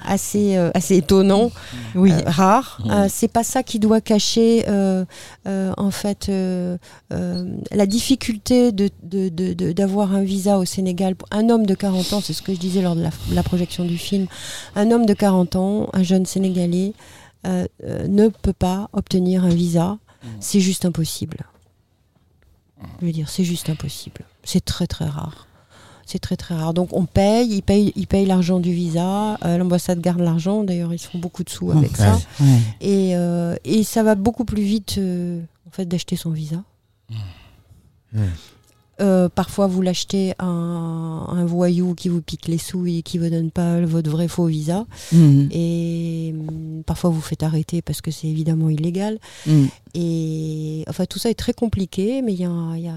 [0.04, 1.50] assez, euh, assez étonnant,
[1.94, 2.12] Oui.
[2.12, 2.80] euh, rare.
[2.90, 5.04] Euh, c'est pas ça qui doit cacher euh,
[5.46, 6.76] euh, en fait euh,
[7.12, 8.90] euh, la difficulté de,
[9.72, 11.14] d'avoir un visa au Sénégal.
[11.30, 13.84] Un homme de 40 ans, c'est ce que je disais lors de la, la projection
[13.84, 14.26] du film,
[14.76, 16.92] un homme de 40 ans, un jeune Sénégalais,
[17.46, 19.98] euh, euh, ne peut pas obtenir un visa.
[20.40, 21.38] C'est juste impossible.
[23.00, 24.22] Je veux dire, c'est juste impossible.
[24.42, 25.46] C'est très très rare.
[26.06, 26.74] C'est très très rare.
[26.74, 29.38] Donc on paye, ils payent, ils payent l'argent du visa.
[29.44, 30.62] euh, L'ambassade garde l'argent.
[30.64, 31.96] D'ailleurs, ils se font beaucoup de sous avec Ouais.
[31.96, 32.18] ça.
[32.40, 32.58] Ouais.
[32.80, 36.62] Et, euh, et ça va beaucoup plus vite euh, en fait d'acheter son visa.
[38.12, 38.18] Mm.
[39.00, 43.18] Euh, parfois, vous l'achetez à un, un voyou qui vous pique les sous et qui
[43.18, 44.86] vous donne pas votre vrai faux visa.
[45.10, 45.48] Mm.
[45.50, 49.18] Et hum, parfois, vous faites arrêter parce que c'est évidemment illégal.
[49.94, 52.76] Et enfin, tout ça est très compliqué, mais il y a.
[52.76, 52.88] y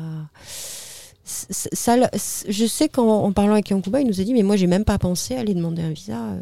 [1.30, 1.98] ça,
[2.48, 4.86] je sais qu'en en parlant avec Yankuba, il nous a dit Mais moi, j'ai même
[4.86, 6.18] pas pensé à aller demander un visa.
[6.18, 6.40] euh.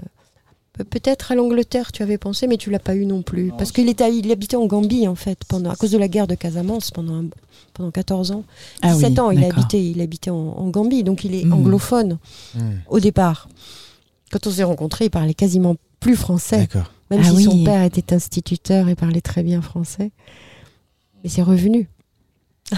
[0.73, 3.45] Pe- Peut-être à l'Angleterre, tu avais pensé, mais tu l'as pas eu non plus.
[3.47, 6.27] Non, Parce qu'il il habitait en Gambie, en fait, pendant, à cause de la guerre
[6.27, 7.29] de Casamance, pendant, un-
[7.73, 8.43] pendant 14 ans.
[8.81, 11.53] Ah 17 oui, ans, il habité, il habitait en, en Gambie, donc il est Mhm.
[11.53, 12.19] anglophone
[12.55, 12.59] Mm.
[12.89, 13.47] au départ.
[14.31, 16.67] Quand on s'est rencontrés, il parlait quasiment plus français.
[17.09, 20.11] Même Ah si son père était instituteur et parlait très bien français.
[21.23, 21.88] Mais c'est revenu.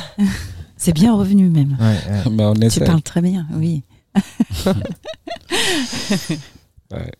[0.77, 1.75] C'est bien revenu même.
[1.79, 1.97] Ouais,
[2.29, 2.43] ouais.
[2.45, 2.85] On Tu essaie.
[2.85, 3.83] parles très bien, oui.
[6.91, 7.11] Ouais.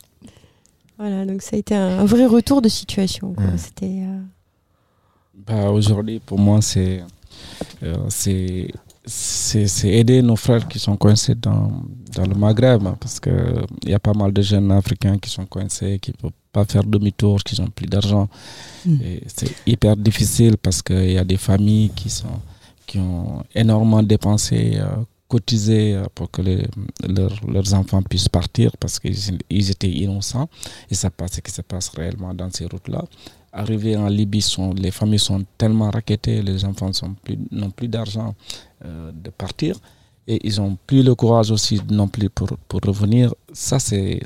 [0.98, 3.36] Voilà, donc ça a été un, un vrai retour de situation.
[3.58, 4.02] C'était.
[4.04, 4.20] euh,
[5.46, 7.04] Bah, Aujourd'hui, pour moi, c'est
[7.84, 8.68] euh, c'est
[9.06, 11.72] c'est aider nos frères qui sont coincés dans,
[12.14, 13.34] dans le Maghreb, hein, parce qu'il
[13.86, 16.84] y a pas mal de jeunes africains qui sont coincés, qui ne peuvent pas faire
[16.84, 18.28] demi-tour, qui n'ont plus d'argent.
[18.86, 18.98] Mm.
[19.28, 22.28] C'est hyper difficile parce qu'il y a des familles qui, sont,
[22.88, 24.86] qui ont énormément dépensé, euh,
[25.28, 30.48] cotisé euh, pour que leurs- leurs enfants puissent partir parce qu'ils ils étaient innocents.
[30.90, 33.04] Et ça passe ce qui se passe réellement dans ces routes-là.
[33.52, 37.88] Arrivé en Libye, sont, les familles sont tellement raquettées, les enfants sont plus- n'ont plus
[37.88, 38.34] d'argent
[38.86, 39.76] euh, de partir.
[40.30, 43.34] Et ils n'ont plus le courage aussi non plus pour, pour revenir.
[43.54, 44.20] Ça, c'est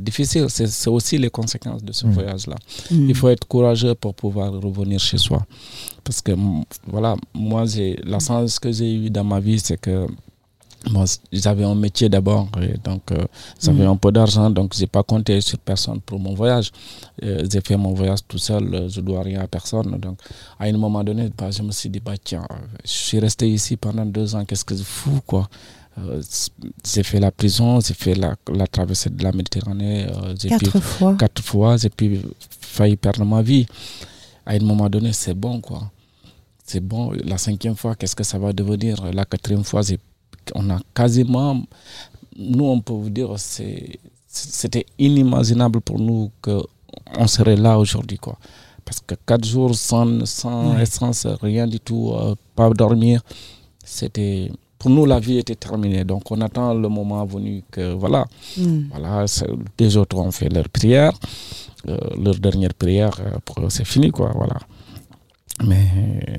[0.00, 0.46] difficile.
[0.48, 2.10] C'est aussi les conséquences de ce Mm.
[2.12, 2.56] voyage-là.
[2.90, 3.08] Mm.
[3.10, 5.44] Il faut être courageux pour pouvoir revenir chez soi.
[6.04, 6.32] Parce que
[6.86, 7.64] voilà, moi,
[8.04, 10.06] la chance que j'ai eue dans ma vie, c'est que
[10.90, 12.48] moi, j'avais un métier d'abord,
[12.84, 13.24] donc euh,
[13.62, 13.90] j'avais Mm.
[13.90, 16.70] un peu d'argent, donc j'ai pas compté sur personne pour mon voyage.
[17.22, 19.90] Euh, j'ai fait mon voyage tout seul, euh, je dois rien à personne.
[19.98, 20.18] Donc,
[20.58, 22.46] à un moment donné, bah, je me suis dit, bah, tiens,
[22.84, 25.48] je suis resté ici pendant deux ans, qu'est-ce que je fous, quoi?
[25.98, 26.22] Euh,
[26.86, 30.64] j'ai fait la prison, j'ai fait la, la traversée de la Méditerranée, euh, j'ai pu
[30.64, 31.14] Quatre fois.
[31.16, 32.18] quatre fois, j'ai pu
[32.60, 33.66] failli perdre ma vie.
[34.46, 35.90] À un moment donné, c'est bon, quoi.
[36.64, 37.12] C'est bon.
[37.24, 39.04] La cinquième fois, qu'est-ce que ça va devenir?
[39.12, 39.98] La quatrième fois, j'ai-
[40.54, 41.62] on a quasiment.
[42.36, 48.36] Nous, on peut vous dire, c'était inimaginable pour nous qu'on serait là aujourd'hui, quoi.
[48.84, 50.82] Parce que quatre jours sans, sans Ouais.
[50.82, 53.20] essence, rien du tout, euh, pas dormir,
[53.84, 54.50] c'était.
[54.78, 56.02] Pour nous, la vie était terminée.
[56.04, 58.26] Donc, on attend le moment venu que, voilà,
[58.56, 58.88] Mm.
[58.90, 59.24] voilà,
[59.78, 61.12] les autres ont fait leur prière,
[61.88, 64.56] euh, leur dernière prière, euh, c'est fini, quoi, voilà.
[65.64, 65.86] Mais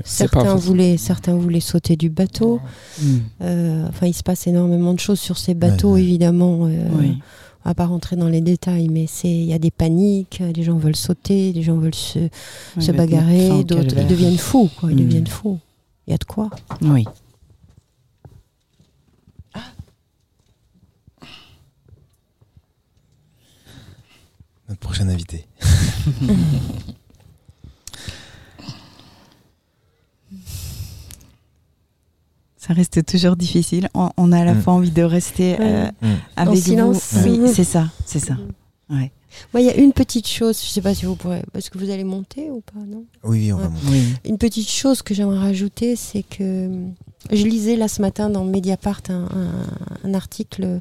[0.03, 2.59] c'est pas Certains voulaient, certains voulaient sauter du bateau.
[3.01, 3.05] Mm.
[3.41, 6.03] Euh, enfin, il se passe énormément de choses sur ces bateaux, Ouais, ouais.
[6.03, 6.65] évidemment.
[6.65, 7.19] euh, Oui.
[7.65, 10.63] On va pas rentrer dans les détails, mais c'est il y a des paniques, les
[10.63, 12.29] gens veulent sauter, les gens veulent se, Ouais,
[12.79, 14.91] se bah, bagarrer, d'autres ils deviennent fous, quoi.
[14.91, 15.05] Ils Mm.
[15.05, 15.59] deviennent fous.
[16.07, 16.49] Il y a de quoi.
[16.81, 17.05] Oui.
[24.69, 25.45] Notre prochain invité.
[32.65, 33.89] Ça reste toujours difficile.
[33.93, 34.61] On, on a à la Mm.
[34.61, 36.07] fois envie de rester euh, Mm.
[36.37, 37.13] avec silence.
[37.13, 37.29] vous.
[37.29, 37.47] Oui, Mm.
[37.53, 38.37] c'est ça, c'est ça.
[38.89, 39.11] Ouais.
[39.53, 41.77] Moi, il y a une petite chose, je sais pas si vous pourrez, parce que
[41.79, 43.03] vous allez monter ou pas, non?
[43.23, 43.69] Oui, oui, on va Ouais.
[43.69, 43.85] monter.
[43.89, 44.03] Oui.
[44.25, 46.87] Une petite chose que j'aimerais rajouter, c'est que euh,
[47.31, 50.79] je lisais là ce matin dans Mediapart un, un- un article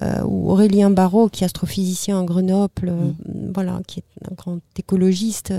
[0.00, 3.10] euh, où Aurélien Barraud, qui est astrophysicien à Grenoble, euh,
[3.52, 5.52] voilà, qui est un grand écologiste,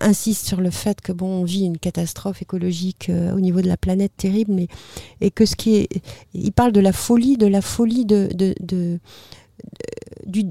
[0.00, 3.68] insiste sur le fait que bon, on vit une catastrophe écologique euh, au niveau de
[3.68, 4.68] la planète terrible, mais
[5.22, 5.88] et que ce qui est,
[6.34, 8.98] il parle de la folie, de la folie de, de, de- de-
[10.26, 10.44] du,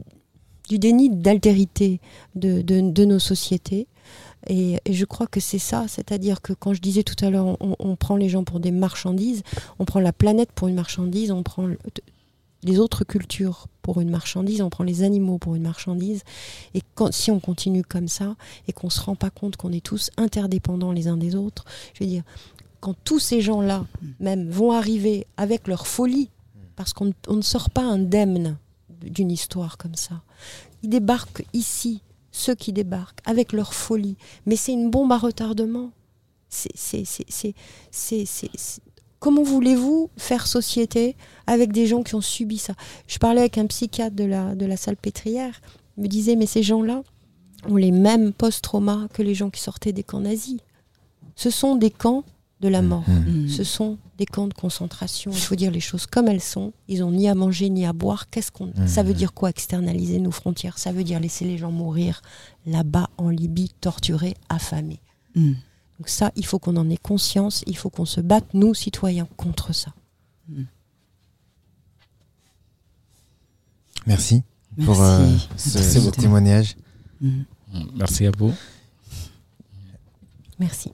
[0.69, 1.99] du déni d'altérité
[2.35, 3.87] de, nos sociétés.
[4.49, 7.55] Et, et je crois que c'est ça, c'est-à-dire que quand je disais tout à l'heure,
[7.61, 9.41] on, on prend les gens pour des marchandises,
[9.79, 11.77] on prend la planète pour une marchandise, on prend le-
[12.63, 16.23] les autres cultures pour une marchandise, on prend les animaux pour une marchandise.
[16.73, 18.35] Et quand, si on continue comme ça
[18.67, 22.03] et qu'on se rend pas compte qu'on est tous interdépendants les uns des autres, je
[22.03, 22.23] veux dire,
[22.79, 23.85] quand tous ces gens-là
[24.19, 26.29] même vont arriver avec leur folie,
[26.75, 28.57] parce qu'on ne- on ne sort pas indemne
[29.01, 30.21] d'une histoire comme ça,
[30.81, 32.01] ils débarquent ici,
[32.31, 34.15] ceux qui débarquent, avec leur folie.
[34.45, 35.91] Mais c'est une bombe à retardement.
[36.49, 36.71] C'est,
[39.23, 41.15] Comment voulez-vous faire société
[41.47, 42.73] avec des gens qui ont subi ça?
[43.07, 45.61] Je parlais avec un psychiatre de la, de la salpêtrière.
[45.95, 47.03] Il me disait, mais ces gens-là
[47.69, 50.59] ont les mêmes post-traumas que les gens qui sortaient des camps nazis.
[51.37, 52.25] Ce sont des camps
[52.59, 53.05] de la mort.
[53.07, 53.45] Mm.
[53.45, 53.47] Mm.
[53.47, 55.31] Ce sont des camps de concentration.
[55.31, 56.73] Il faut dire les choses comme elles sont.
[56.89, 58.29] Ils ont ni à manger ni à boire.
[58.29, 58.87] Qu'est-ce qu'on Mhm.
[58.87, 60.77] Ça veut dire quoi externaliser nos frontières?
[60.77, 62.21] Ça veut dire laisser les gens mourir
[62.65, 64.99] là-bas en Libye, torturés, affamés.
[65.99, 67.63] Donc ça, il faut qu'on en ait conscience.
[67.67, 69.93] Il faut qu'on se batte nous citoyens contre ça.
[74.05, 74.43] Merci,
[74.77, 74.85] Merci.
[74.85, 75.25] pour euh,
[75.55, 76.75] ce, témoignage.
[77.21, 77.43] Mm.
[77.95, 78.53] Merci à vous.
[80.59, 80.91] Merci.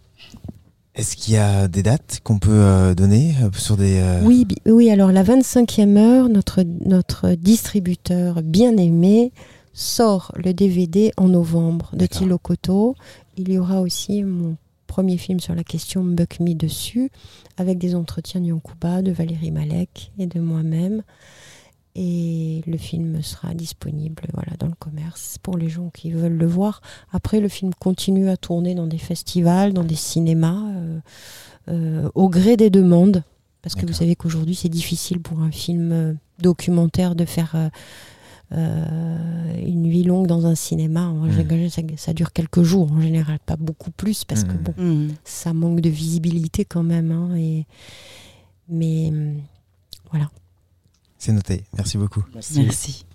[0.96, 4.00] Est-ce qu'il y a des dates qu'on peut euh, donner euh, sur des...
[4.00, 4.90] euh, Oui, oui.
[4.92, 9.32] Alors la 25e heure, notre notre distributeur bien aimé
[9.74, 12.06] sort le DVD en novembre de.
[12.06, 12.96] Thilo Koto.
[13.38, 14.58] Il y aura aussi mon
[15.00, 17.10] premier film sur la question Buck Me dessus,
[17.56, 21.04] avec des entretiens de Yankuba, de Valérie Malek et de moi-même.
[21.96, 26.46] Et le film sera disponible voilà, dans le commerce pour les gens qui veulent le
[26.46, 26.82] voir.
[27.14, 30.66] Après, le film continue à tourner dans des festivals, dans des cinémas.
[31.70, 33.24] euh, au gré des demandes.
[33.62, 37.56] Parce que vous savez qu'aujourd'hui, c'est difficile pour un film documentaire de faire
[38.52, 41.10] une nuit longue dans un cinéma.
[41.10, 41.70] Mmh.
[41.98, 44.64] ça, dure quelques jours en général, pas beaucoup plus, parce que mmh.
[44.64, 45.08] bon, mmh.
[45.24, 47.12] ça manque de visibilité quand même.
[47.12, 47.66] Hein, et...
[48.70, 49.12] Mais
[50.12, 50.30] voilà.
[51.18, 51.64] C'est noté.
[51.76, 52.24] Merci beaucoup.
[52.34, 53.06] Merci.